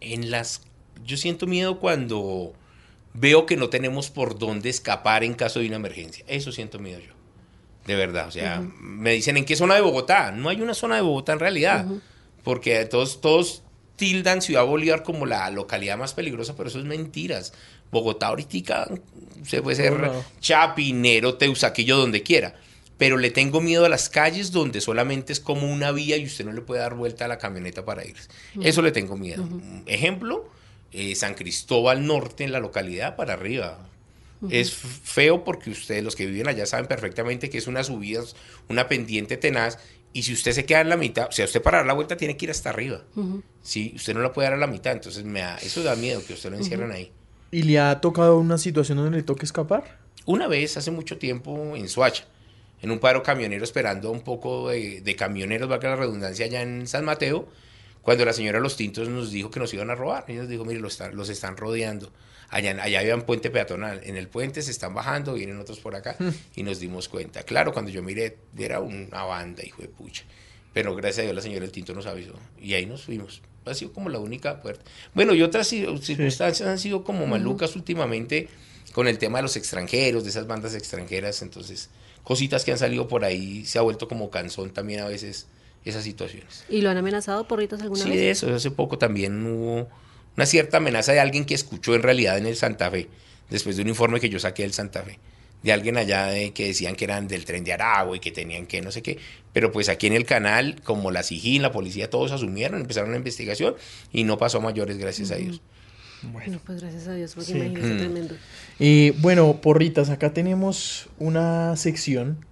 En 0.00 0.30
las, 0.30 0.60
yo 1.04 1.16
siento 1.16 1.46
miedo 1.46 1.78
cuando 1.80 2.52
veo 3.14 3.46
que 3.46 3.56
no 3.56 3.70
tenemos 3.70 4.10
por 4.10 4.38
dónde 4.38 4.68
escapar 4.68 5.24
en 5.24 5.32
caso 5.32 5.58
de 5.60 5.66
una 5.68 5.76
emergencia. 5.76 6.22
Eso 6.28 6.52
siento 6.52 6.78
miedo 6.78 7.00
yo. 7.00 7.14
De 7.86 7.96
verdad, 7.96 8.28
o 8.28 8.30
sea, 8.30 8.60
me 8.78 9.12
dicen 9.12 9.38
en 9.38 9.46
qué 9.46 9.56
zona 9.56 9.74
de 9.74 9.80
Bogotá. 9.80 10.32
No 10.32 10.50
hay 10.50 10.60
una 10.60 10.74
zona 10.74 10.96
de 10.96 11.00
Bogotá 11.00 11.32
en 11.32 11.38
realidad, 11.40 11.86
porque 12.44 12.84
todos, 12.84 13.20
todos 13.22 13.62
tildan 14.00 14.40
Ciudad 14.40 14.64
Bolívar 14.64 15.02
como 15.02 15.26
la 15.26 15.50
localidad 15.50 15.98
más 15.98 16.14
peligrosa, 16.14 16.56
pero 16.56 16.70
eso 16.70 16.78
es 16.78 16.86
mentiras. 16.86 17.52
Bogotá 17.92 18.28
ahorita 18.28 18.88
se 19.46 19.60
puede 19.60 19.76
ser. 19.76 20.10
Chapinero, 20.40 21.34
Teusaquillo, 21.34 21.98
donde 21.98 22.22
quiera. 22.22 22.54
Pero 22.96 23.18
le 23.18 23.30
tengo 23.30 23.60
miedo 23.60 23.84
a 23.84 23.90
las 23.90 24.08
calles 24.08 24.52
donde 24.52 24.80
solamente 24.80 25.34
es 25.34 25.40
como 25.40 25.70
una 25.70 25.92
vía 25.92 26.16
y 26.16 26.24
usted 26.24 26.46
no 26.46 26.52
le 26.52 26.62
puede 26.62 26.80
dar 26.80 26.94
vuelta 26.94 27.26
a 27.26 27.28
la 27.28 27.36
camioneta 27.36 27.84
para 27.84 28.02
ir. 28.06 28.16
Eso 28.62 28.80
le 28.80 28.90
tengo 28.90 29.18
miedo. 29.18 29.46
Ejemplo, 29.84 30.48
eh, 30.92 31.14
San 31.14 31.34
Cristóbal 31.34 32.06
Norte 32.06 32.44
en 32.44 32.52
la 32.52 32.60
localidad 32.60 33.16
para 33.16 33.34
arriba. 33.34 33.86
Es 34.48 34.72
feo 34.72 35.44
porque 35.44 35.68
ustedes, 35.68 36.02
los 36.02 36.16
que 36.16 36.24
viven 36.24 36.48
allá, 36.48 36.64
saben 36.64 36.86
perfectamente 36.86 37.50
que 37.50 37.58
es 37.58 37.66
una 37.66 37.84
subida, 37.84 38.22
una 38.70 38.88
pendiente 38.88 39.36
tenaz. 39.36 39.78
Y 40.12 40.22
si 40.24 40.32
usted 40.32 40.52
se 40.52 40.64
queda 40.64 40.80
en 40.80 40.88
la 40.88 40.96
mitad, 40.96 41.28
o 41.28 41.32
sea, 41.32 41.44
usted 41.44 41.62
para 41.62 41.78
dar 41.78 41.86
la 41.86 41.92
vuelta 41.92 42.16
tiene 42.16 42.36
que 42.36 42.46
ir 42.46 42.50
hasta 42.50 42.70
arriba. 42.70 43.02
Sí, 43.62 43.92
usted 43.94 44.12
no 44.14 44.20
la 44.20 44.32
puede 44.32 44.46
dar 44.48 44.54
a 44.54 44.60
la 44.60 44.66
mitad. 44.66 44.92
Entonces, 44.92 45.24
me 45.24 45.40
da- 45.40 45.56
eso 45.58 45.82
da 45.82 45.94
miedo 45.94 46.20
que 46.26 46.32
usted 46.34 46.50
lo 46.50 46.56
encierren 46.56 46.90
ahí. 46.90 47.12
¿Y 47.52 47.62
le 47.62 47.78
ha 47.78 48.00
tocado 48.00 48.38
una 48.38 48.58
situación 48.58 48.98
donde 48.98 49.16
le 49.18 49.22
toque 49.22 49.44
escapar? 49.44 49.98
Una 50.26 50.48
vez, 50.48 50.76
hace 50.76 50.90
mucho 50.90 51.18
tiempo, 51.18 51.74
en 51.76 51.88
Soacha, 51.88 52.24
en 52.82 52.90
un 52.90 52.98
paro 52.98 53.22
camionero 53.22 53.62
esperando 53.64 54.10
un 54.10 54.20
poco 54.22 54.68
de, 54.70 55.00
de 55.00 55.16
camioneros, 55.16 55.68
valga 55.68 55.90
la 55.90 55.96
redundancia, 55.96 56.46
allá 56.46 56.62
en 56.62 56.86
San 56.86 57.04
Mateo, 57.04 57.48
cuando 58.02 58.24
la 58.24 58.32
señora 58.32 58.58
Los 58.60 58.76
Tintos 58.76 59.08
nos 59.08 59.30
dijo 59.30 59.50
que 59.50 59.60
nos 59.60 59.72
iban 59.74 59.90
a 59.90 59.94
robar. 59.94 60.24
Ella 60.28 60.40
nos 60.40 60.48
dijo, 60.48 60.64
mire, 60.64 60.80
los, 60.80 60.92
están- 60.92 61.14
los 61.16 61.28
están 61.28 61.56
rodeando. 61.56 62.12
Allá, 62.50 62.76
allá 62.82 63.00
había 63.00 63.14
un 63.14 63.22
puente 63.22 63.48
peatonal. 63.50 64.00
En 64.04 64.16
el 64.16 64.28
puente 64.28 64.60
se 64.62 64.70
están 64.72 64.92
bajando, 64.92 65.34
vienen 65.34 65.58
otros 65.58 65.78
por 65.80 65.94
acá. 65.94 66.16
Y 66.56 66.62
nos 66.64 66.80
dimos 66.80 67.08
cuenta. 67.08 67.42
Claro, 67.44 67.72
cuando 67.72 67.90
yo 67.90 68.02
miré, 68.02 68.38
era 68.58 68.80
una 68.80 69.22
banda, 69.24 69.64
hijo 69.64 69.82
de 69.82 69.88
pucha. 69.88 70.24
Pero 70.72 70.94
gracias 70.96 71.18
a 71.20 71.22
Dios 71.22 71.34
la 71.34 71.42
señora 71.42 71.64
El 71.64 71.70
Tinto 71.72 71.94
nos 71.94 72.06
avisó. 72.06 72.34
Y 72.60 72.74
ahí 72.74 72.86
nos 72.86 73.02
fuimos. 73.04 73.42
Ha 73.66 73.74
sido 73.74 73.92
como 73.92 74.08
la 74.08 74.18
única 74.18 74.60
puerta. 74.62 74.84
Bueno, 75.14 75.34
y 75.34 75.42
otras 75.42 75.72
ci- 75.72 76.00
circunstancias 76.00 76.68
han 76.68 76.78
sido 76.78 77.04
como 77.04 77.26
malucas 77.26 77.76
últimamente 77.76 78.48
con 78.92 79.06
el 79.06 79.18
tema 79.18 79.38
de 79.38 79.42
los 79.42 79.56
extranjeros, 79.56 80.24
de 80.24 80.30
esas 80.30 80.46
bandas 80.48 80.74
extranjeras. 80.74 81.42
Entonces, 81.42 81.90
cositas 82.24 82.64
que 82.64 82.72
han 82.72 82.78
salido 82.78 83.06
por 83.06 83.24
ahí, 83.24 83.64
se 83.64 83.78
ha 83.78 83.82
vuelto 83.82 84.08
como 84.08 84.30
cansón 84.30 84.70
también 84.70 85.00
a 85.00 85.06
veces 85.06 85.46
esas 85.84 86.02
situaciones. 86.04 86.64
¿Y 86.68 86.80
lo 86.80 86.90
han 86.90 86.96
amenazado 86.96 87.46
porritos 87.46 87.80
alguna 87.80 88.02
Sí, 88.02 88.10
vez? 88.10 88.18
de 88.18 88.30
eso. 88.30 88.52
Hace 88.54 88.70
poco 88.72 88.98
también 88.98 89.44
hubo 89.46 89.88
una 90.40 90.46
cierta 90.46 90.78
amenaza 90.78 91.12
de 91.12 91.20
alguien 91.20 91.44
que 91.44 91.54
escuchó 91.54 91.94
en 91.94 92.02
realidad 92.02 92.38
en 92.38 92.46
el 92.46 92.56
Santa 92.56 92.90
Fe, 92.90 93.08
después 93.50 93.76
de 93.76 93.82
un 93.82 93.88
informe 93.88 94.20
que 94.20 94.30
yo 94.30 94.38
saqué 94.38 94.62
del 94.62 94.72
Santa 94.72 95.02
Fe, 95.02 95.18
de 95.62 95.70
alguien 95.72 95.98
allá 95.98 96.26
de, 96.28 96.52
que 96.52 96.66
decían 96.68 96.96
que 96.96 97.04
eran 97.04 97.28
del 97.28 97.44
tren 97.44 97.62
de 97.62 97.74
Aragua 97.74 98.16
y 98.16 98.20
que 98.20 98.30
tenían 98.30 98.64
que 98.66 98.80
no 98.80 98.90
sé 98.90 99.02
qué. 99.02 99.18
Pero 99.52 99.70
pues 99.70 99.90
aquí 99.90 100.06
en 100.06 100.14
el 100.14 100.24
canal, 100.24 100.80
como 100.82 101.10
la 101.10 101.22
SIGIN, 101.22 101.60
la 101.60 101.72
policía, 101.72 102.08
todos 102.08 102.32
asumieron, 102.32 102.80
empezaron 102.80 103.10
la 103.10 103.18
investigación 103.18 103.74
y 104.12 104.24
no 104.24 104.38
pasó 104.38 104.58
a 104.58 104.60
mayores, 104.62 104.96
gracias 104.96 105.30
a 105.30 105.36
Dios. 105.36 105.60
Bueno, 106.22 106.58
pues 106.64 106.80
gracias 106.80 107.06
a 107.08 107.14
Dios, 107.14 107.34
porque 107.34 107.52
Sí. 107.52 107.58
imagínese 107.58 107.92
Mm. 107.94 107.98
tremendo. 107.98 108.34
Eh, 108.78 109.12
bueno, 109.18 109.60
porritas, 109.60 110.08
acá 110.08 110.32
tenemos 110.32 111.08
una 111.18 111.76
sección 111.76 112.46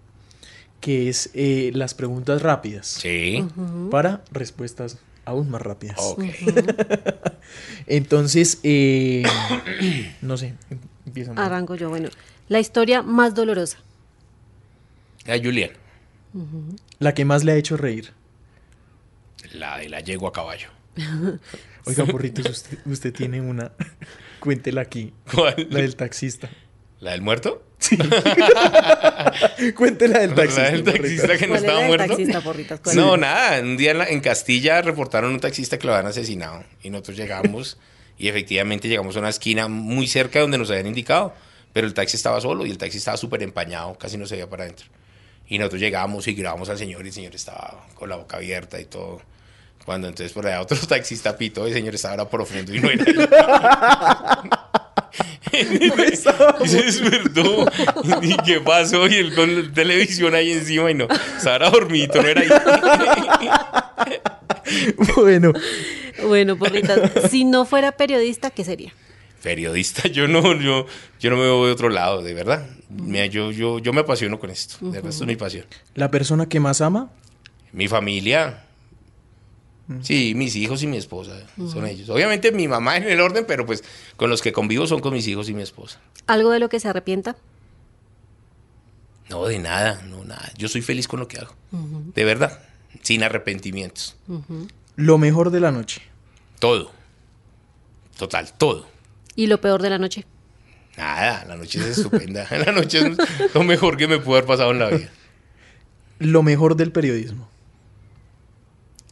que 0.83 1.09
es 1.09 1.31
eh, 1.35 1.71
las 1.75 1.95
preguntas 1.95 2.43
rápidas 2.43 2.87
Sí. 2.87 3.45
para 3.91 4.23
respuestas 4.31 4.99
aún 5.29 5.51
más 5.51 5.63
rápidas. 5.63 5.97
Ok. 6.01 6.25
Entonces, 7.87 8.61
eh, 8.63 9.23
no 10.23 10.37
sé, 10.37 10.55
empieza. 11.07 11.33
Arranco 11.37 11.75
yo, 11.75 11.89
bueno. 11.89 12.09
La 12.49 12.61
historia 12.61 13.03
más 13.03 13.35
dolorosa. 13.35 13.79
A 15.27 15.37
Julián, 15.37 15.71
La 16.99 17.13
que 17.13 17.25
más 17.27 17.45
le 17.45 17.53
ha 17.53 17.57
hecho 17.57 17.77
reír. 17.77 18.13
la 19.53 19.79
de 19.79 19.89
la 19.91 20.01
yegua 20.01 20.31
a 20.31 20.33
caballo. 20.33 20.69
Oiga, 21.85 22.07
porritos, 22.07 22.47
usted, 22.49 22.79
usted 22.87 23.13
tiene 23.13 23.41
una. 23.41 23.73
Cuéntela 24.41 24.81
aquí. 24.81 25.13
¿Cuál? 25.33 25.69
La 25.71 25.81
del 25.81 25.97
taxista. 25.97 26.49
¿La 27.01 27.13
del 27.13 27.23
muerto? 27.23 27.63
Cuéntela 29.77 30.19
del 30.21 30.35
taxista. 30.35 30.63
¿La 30.63 30.71
del 30.71 30.85
taxista 30.85 31.37
que 31.39 31.47
no 31.47 31.55
¿Cuál 31.55 31.57
es 31.57 31.63
la 31.63 31.69
estaba 31.69 31.87
muerto? 31.87 32.07
taxista, 32.09 32.41
porritas? 32.41 32.81
¿Cuál 32.81 32.97
No, 32.97 33.17
nada. 33.17 33.61
Un 33.61 33.77
día 33.77 33.93
en, 33.93 33.99
la- 33.99 34.09
en 34.09 34.21
Castilla 34.21 34.83
reportaron 34.83 35.33
un 35.33 35.41
taxista 35.41 35.79
que 35.79 35.87
lo 35.87 35.95
habían 35.95 36.09
asesinado. 36.11 36.65
Y 36.83 36.91
nosotros 36.91 37.17
llegamos 37.17 37.79
y 38.19 38.29
efectivamente 38.29 38.89
llegamos 38.89 39.17
a 39.17 39.21
una 39.21 39.29
esquina 39.29 39.69
muy 39.69 40.09
cerca 40.09 40.39
de 40.39 40.43
donde 40.43 40.59
nos 40.59 40.71
habían 40.71 40.87
indicado. 40.87 41.35
Pero 41.73 41.87
el 41.87 41.95
taxi 41.95 42.17
estaba 42.17 42.41
solo 42.41 42.67
y 42.67 42.71
el 42.71 42.79
taxi 42.79 42.99
estaba 42.99 43.17
súper 43.17 43.43
empañado, 43.43 43.97
casi 43.97 44.17
no 44.17 44.27
se 44.27 44.35
veía 44.37 44.49
para 44.51 44.65
adentro. 44.65 44.87
Y 45.47 45.59
nosotros 45.59 45.81
llegamos 45.81 46.27
y 46.27 46.35
grabamos 46.35 46.69
al 46.71 46.79
señor 46.79 47.05
y 47.05 47.09
el 47.09 47.15
señor 47.15 47.35
estaba 47.35 47.87
con 47.95 48.09
la 48.09 48.17
boca 48.17 48.39
abierta 48.39 48.81
y 48.81 48.87
todo. 48.87 49.21
Cuando 49.85 50.09
entonces 50.09 50.33
por 50.33 50.47
allá 50.47 50.61
otro 50.63 50.77
taxista 50.89 51.37
pitó, 51.39 51.67
el 51.67 51.73
señor 51.75 51.95
estaba 51.95 52.15
ahora 52.15 52.29
profundo 52.29 52.75
y 52.75 52.81
no 52.81 52.91
era 52.91 53.05
él. 53.05 53.29
y 55.53 56.67
se 56.69 56.83
despertó. 56.83 57.67
¿Y 58.23 58.37
qué 58.39 58.61
pasó? 58.61 59.07
Y 59.09 59.15
él 59.15 59.35
con 59.35 59.55
la 59.55 59.73
televisión 59.73 60.35
ahí 60.35 60.53
encima 60.53 60.91
y 60.91 60.95
no. 60.95 61.09
Estaba 61.37 61.71
dormido, 61.71 62.21
no 62.23 62.29
era 62.29 62.41
ahí. 62.41 62.49
Bueno, 65.17 65.53
Bueno, 66.27 66.57
porritas, 66.59 67.01
si 67.31 67.45
no 67.45 67.65
fuera 67.65 67.93
periodista, 67.93 68.51
¿qué 68.51 68.65
sería? 68.65 68.93
Periodista, 69.43 70.09
yo 70.09 70.29
no, 70.29 70.55
yo, 70.61 70.87
yo 71.21 71.31
no 71.31 71.37
me 71.37 71.43
veo 71.43 71.67
de 71.67 71.73
otro 71.73 71.89
lado, 71.89 72.23
de 72.23 72.35
verdad. 72.35 72.67
Mira, 72.91 73.27
yo, 73.27 73.51
yo, 73.51 73.79
yo 73.79 73.93
me 73.93 74.01
apasiono 74.01 74.39
con 74.39 74.51
esto. 74.51 74.77
De 74.81 74.93
verdad, 74.93 75.11
esto 75.11 75.25
es 75.25 75.29
mi 75.29 75.37
pasión. 75.37 75.65
la 75.95 76.11
persona 76.11 76.47
que 76.49 76.61
más 76.61 76.81
ama. 76.81 77.11
Mi 77.73 77.89
familia. 77.89 78.65
Sí, 80.03 80.35
mis 80.35 80.55
hijos 80.57 80.83
y 80.83 80.87
mi 80.87 80.99
esposa 80.99 81.47
son 81.57 81.87
ellos. 81.87 82.11
Obviamente 82.11 82.53
mi 82.53 82.69
mamá 82.69 82.99
en 82.99 83.05
el 83.05 83.21
orden, 83.21 83.45
pero 83.49 83.65
pues 83.65 83.83
con 84.17 84.29
los 84.29 84.43
que 84.43 84.53
convivo 84.53 84.87
son 84.87 85.01
con 85.01 85.15
mis 85.15 85.27
hijos 85.27 85.49
y 85.49 85.55
mi 85.55 85.63
esposa. 85.63 85.99
¿Algo 86.27 86.51
de 86.51 86.59
lo 86.59 86.69
que 86.69 86.79
se 86.79 86.89
arrepienta? 86.89 87.37
No, 89.31 89.47
de 89.47 89.59
nada, 89.59 90.03
no, 90.09 90.25
nada. 90.25 90.53
Yo 90.57 90.69
soy 90.69 90.83
feliz 90.83 91.09
con 91.09 91.21
lo 91.21 91.29
que 91.29 91.39
hago. 91.39 91.55
De 92.15 92.25
verdad, 92.25 92.61
sin 93.03 93.23
arrepentimientos. 93.23 94.17
Lo 94.97 95.17
mejor 95.17 95.51
de 95.51 95.61
la 95.61 95.71
noche. 95.71 96.03
Todo. 96.59 96.91
Total, 98.19 98.53
todo. 98.53 98.87
¿Y 99.37 99.47
lo 99.47 99.61
peor 99.61 99.81
de 99.81 99.91
la 99.91 99.99
noche? 99.99 100.27
Nada, 100.97 101.45
la 101.47 101.57
noche 101.57 101.79
es 101.79 101.99
estupenda. 101.99 102.47
La 102.51 102.73
noche 102.73 102.99
es 102.99 103.55
lo 103.55 103.63
mejor 103.63 103.97
que 103.97 104.09
me 104.09 104.19
pudo 104.19 104.35
haber 104.35 104.47
pasado 104.47 104.73
en 104.73 104.81
la 104.81 104.89
vida. 104.89 105.09
Lo 106.19 106.43
mejor 106.43 106.75
del 106.75 106.91
periodismo. 106.91 107.49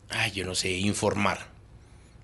Ay, 0.09 0.33
yo 0.33 0.45
no 0.45 0.55
sé, 0.55 0.71
informar. 0.73 1.49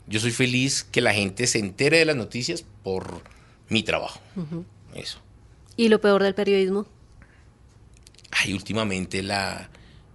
Yo 0.06 0.20
soy 0.20 0.30
feliz 0.30 0.84
que 0.84 1.00
la 1.00 1.14
gente 1.14 1.46
se 1.46 1.58
entere 1.58 1.98
de 1.98 2.04
las 2.04 2.16
noticias 2.16 2.64
por 2.82 3.22
mi 3.68 3.82
trabajo. 3.82 4.20
Eso. 4.94 5.18
¿Y 5.76 5.88
lo 5.88 6.00
peor 6.00 6.22
del 6.22 6.34
periodismo? 6.34 6.86
Ay, 8.30 8.52
últimamente 8.52 9.22
la 9.22 9.70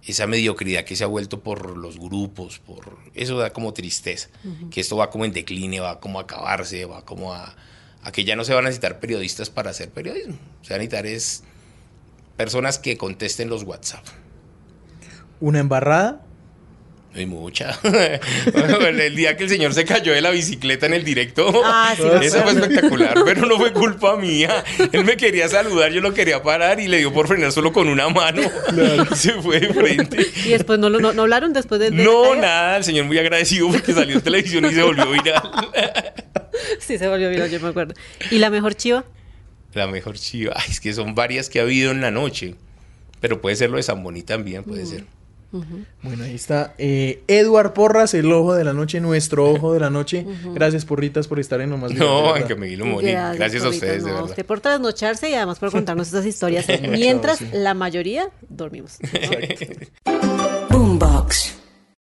esa 0.06 0.26
mediocridad 0.26 0.84
que 0.84 0.96
se 0.96 1.04
ha 1.04 1.06
vuelto 1.06 1.42
por 1.42 1.76
los 1.76 1.98
grupos, 1.98 2.58
por 2.60 2.98
eso 3.14 3.36
da 3.36 3.52
como 3.52 3.74
tristeza, 3.74 4.28
que 4.70 4.80
esto 4.80 4.96
va 4.96 5.10
como 5.10 5.26
en 5.26 5.32
decline, 5.32 5.80
va 5.80 6.00
como 6.00 6.18
a 6.18 6.22
acabarse, 6.22 6.86
va 6.86 7.04
como 7.04 7.34
a, 7.34 7.54
a 8.02 8.12
que 8.12 8.24
ya 8.24 8.34
no 8.34 8.44
se 8.44 8.54
van 8.54 8.64
a 8.64 8.68
necesitar 8.68 9.00
periodistas 9.00 9.50
para 9.50 9.70
hacer 9.70 9.90
periodismo. 9.90 10.38
Se 10.62 10.72
van 10.72 10.80
a 10.80 10.84
necesitar 10.84 11.06
es 11.06 11.42
personas 12.38 12.78
que 12.78 12.96
contesten 12.96 13.50
los 13.50 13.64
WhatsApp. 13.64 14.04
Una 15.40 15.58
embarrada. 15.58 16.24
Hay 17.14 17.26
mucha. 17.26 17.78
El 18.54 19.16
día 19.16 19.36
que 19.36 19.44
el 19.44 19.50
señor 19.50 19.74
se 19.74 19.84
cayó 19.84 20.12
de 20.12 20.20
la 20.20 20.30
bicicleta 20.30 20.86
en 20.86 20.94
el 20.94 21.04
directo, 21.04 21.62
Ah, 21.64 21.94
sí, 21.96 22.02
eso 22.22 22.42
fue 22.42 22.52
espectacular, 22.52 23.14
pero 23.24 23.46
no 23.46 23.56
fue 23.56 23.72
culpa 23.72 24.16
mía. 24.16 24.62
Él 24.92 25.04
me 25.04 25.16
quería 25.16 25.48
saludar, 25.48 25.90
yo 25.90 26.00
lo 26.00 26.12
quería 26.14 26.42
parar 26.42 26.78
y 26.80 26.86
le 26.86 26.98
dio 26.98 27.12
por 27.12 27.26
frenar 27.26 27.50
solo 27.52 27.72
con 27.72 27.88
una 27.88 28.08
mano. 28.08 28.42
Y 28.42 29.14
se 29.16 29.32
fue 29.34 29.58
de 29.58 29.72
frente. 29.72 30.26
Y 30.44 30.50
después 30.50 30.78
no, 30.78 30.90
lo- 30.90 31.00
no, 31.00 31.12
no 31.12 31.22
hablaron 31.22 31.52
después 31.52 31.80
de... 31.80 31.90
No, 31.90 32.34
nada, 32.36 32.76
el 32.76 32.84
señor 32.84 33.06
muy 33.06 33.18
agradecido 33.18 33.68
porque 33.70 33.92
salió 33.92 34.14
en 34.16 34.20
televisión 34.20 34.64
y 34.66 34.74
se 34.74 34.82
volvió 34.82 35.10
viral. 35.10 35.42
Sí, 36.80 36.98
se 36.98 37.06
volvió 37.08 37.30
viral, 37.30 37.48
yo 37.50 37.60
me 37.60 37.68
acuerdo. 37.68 37.94
¿Y 38.30 38.38
la 38.38 38.50
mejor 38.50 38.74
chiva? 38.74 39.04
La 39.74 39.86
mejor 39.86 40.18
chiva. 40.18 40.54
Ay, 40.56 40.66
es 40.70 40.80
que 40.80 40.92
son 40.92 41.14
varias 41.14 41.48
que 41.48 41.60
ha 41.60 41.62
habido 41.62 41.90
en 41.92 42.00
la 42.00 42.10
noche. 42.10 42.56
Pero 43.20 43.40
puede 43.40 43.54
ser 43.56 43.70
lo 43.70 43.76
de 43.76 43.82
San 43.84 44.02
Boni 44.02 44.22
también, 44.22 44.64
puede 44.64 44.84
ser. 44.86 45.04
Bueno, 45.50 46.24
ahí 46.24 46.34
está. 46.34 46.74
Eh, 46.78 47.22
Eduard 47.26 47.72
Porras, 47.72 48.12
el 48.14 48.30
ojo 48.32 48.54
de 48.54 48.64
la 48.64 48.72
noche, 48.72 49.00
nuestro 49.00 49.50
ojo 49.50 49.72
de 49.72 49.80
la 49.80 49.90
noche. 49.90 50.26
Gracias, 50.54 50.84
porritas, 50.84 51.26
por 51.26 51.40
estar 51.40 51.60
en 51.60 51.70
Nomás 51.70 51.90
Bien, 51.90 52.00
de 52.00 52.06
No, 52.06 52.36
en 52.36 52.46
que 52.46 52.54
me 52.54 52.76
Moni. 52.76 53.12
Gracias 53.12 53.64
a 53.64 53.68
ustedes, 53.68 54.04
de 54.04 54.10
no, 54.10 54.16
verdad. 54.16 54.30
Usted 54.30 54.46
por 54.46 54.60
trasnocharse 54.60 55.30
y 55.30 55.34
además 55.34 55.58
por 55.58 55.70
contarnos 55.70 56.06
estas 56.08 56.26
historias. 56.26 56.66
mientras 56.90 57.40
la 57.52 57.74
mayoría 57.74 58.28
dormimos. 58.48 58.98
¿no? 60.06 60.47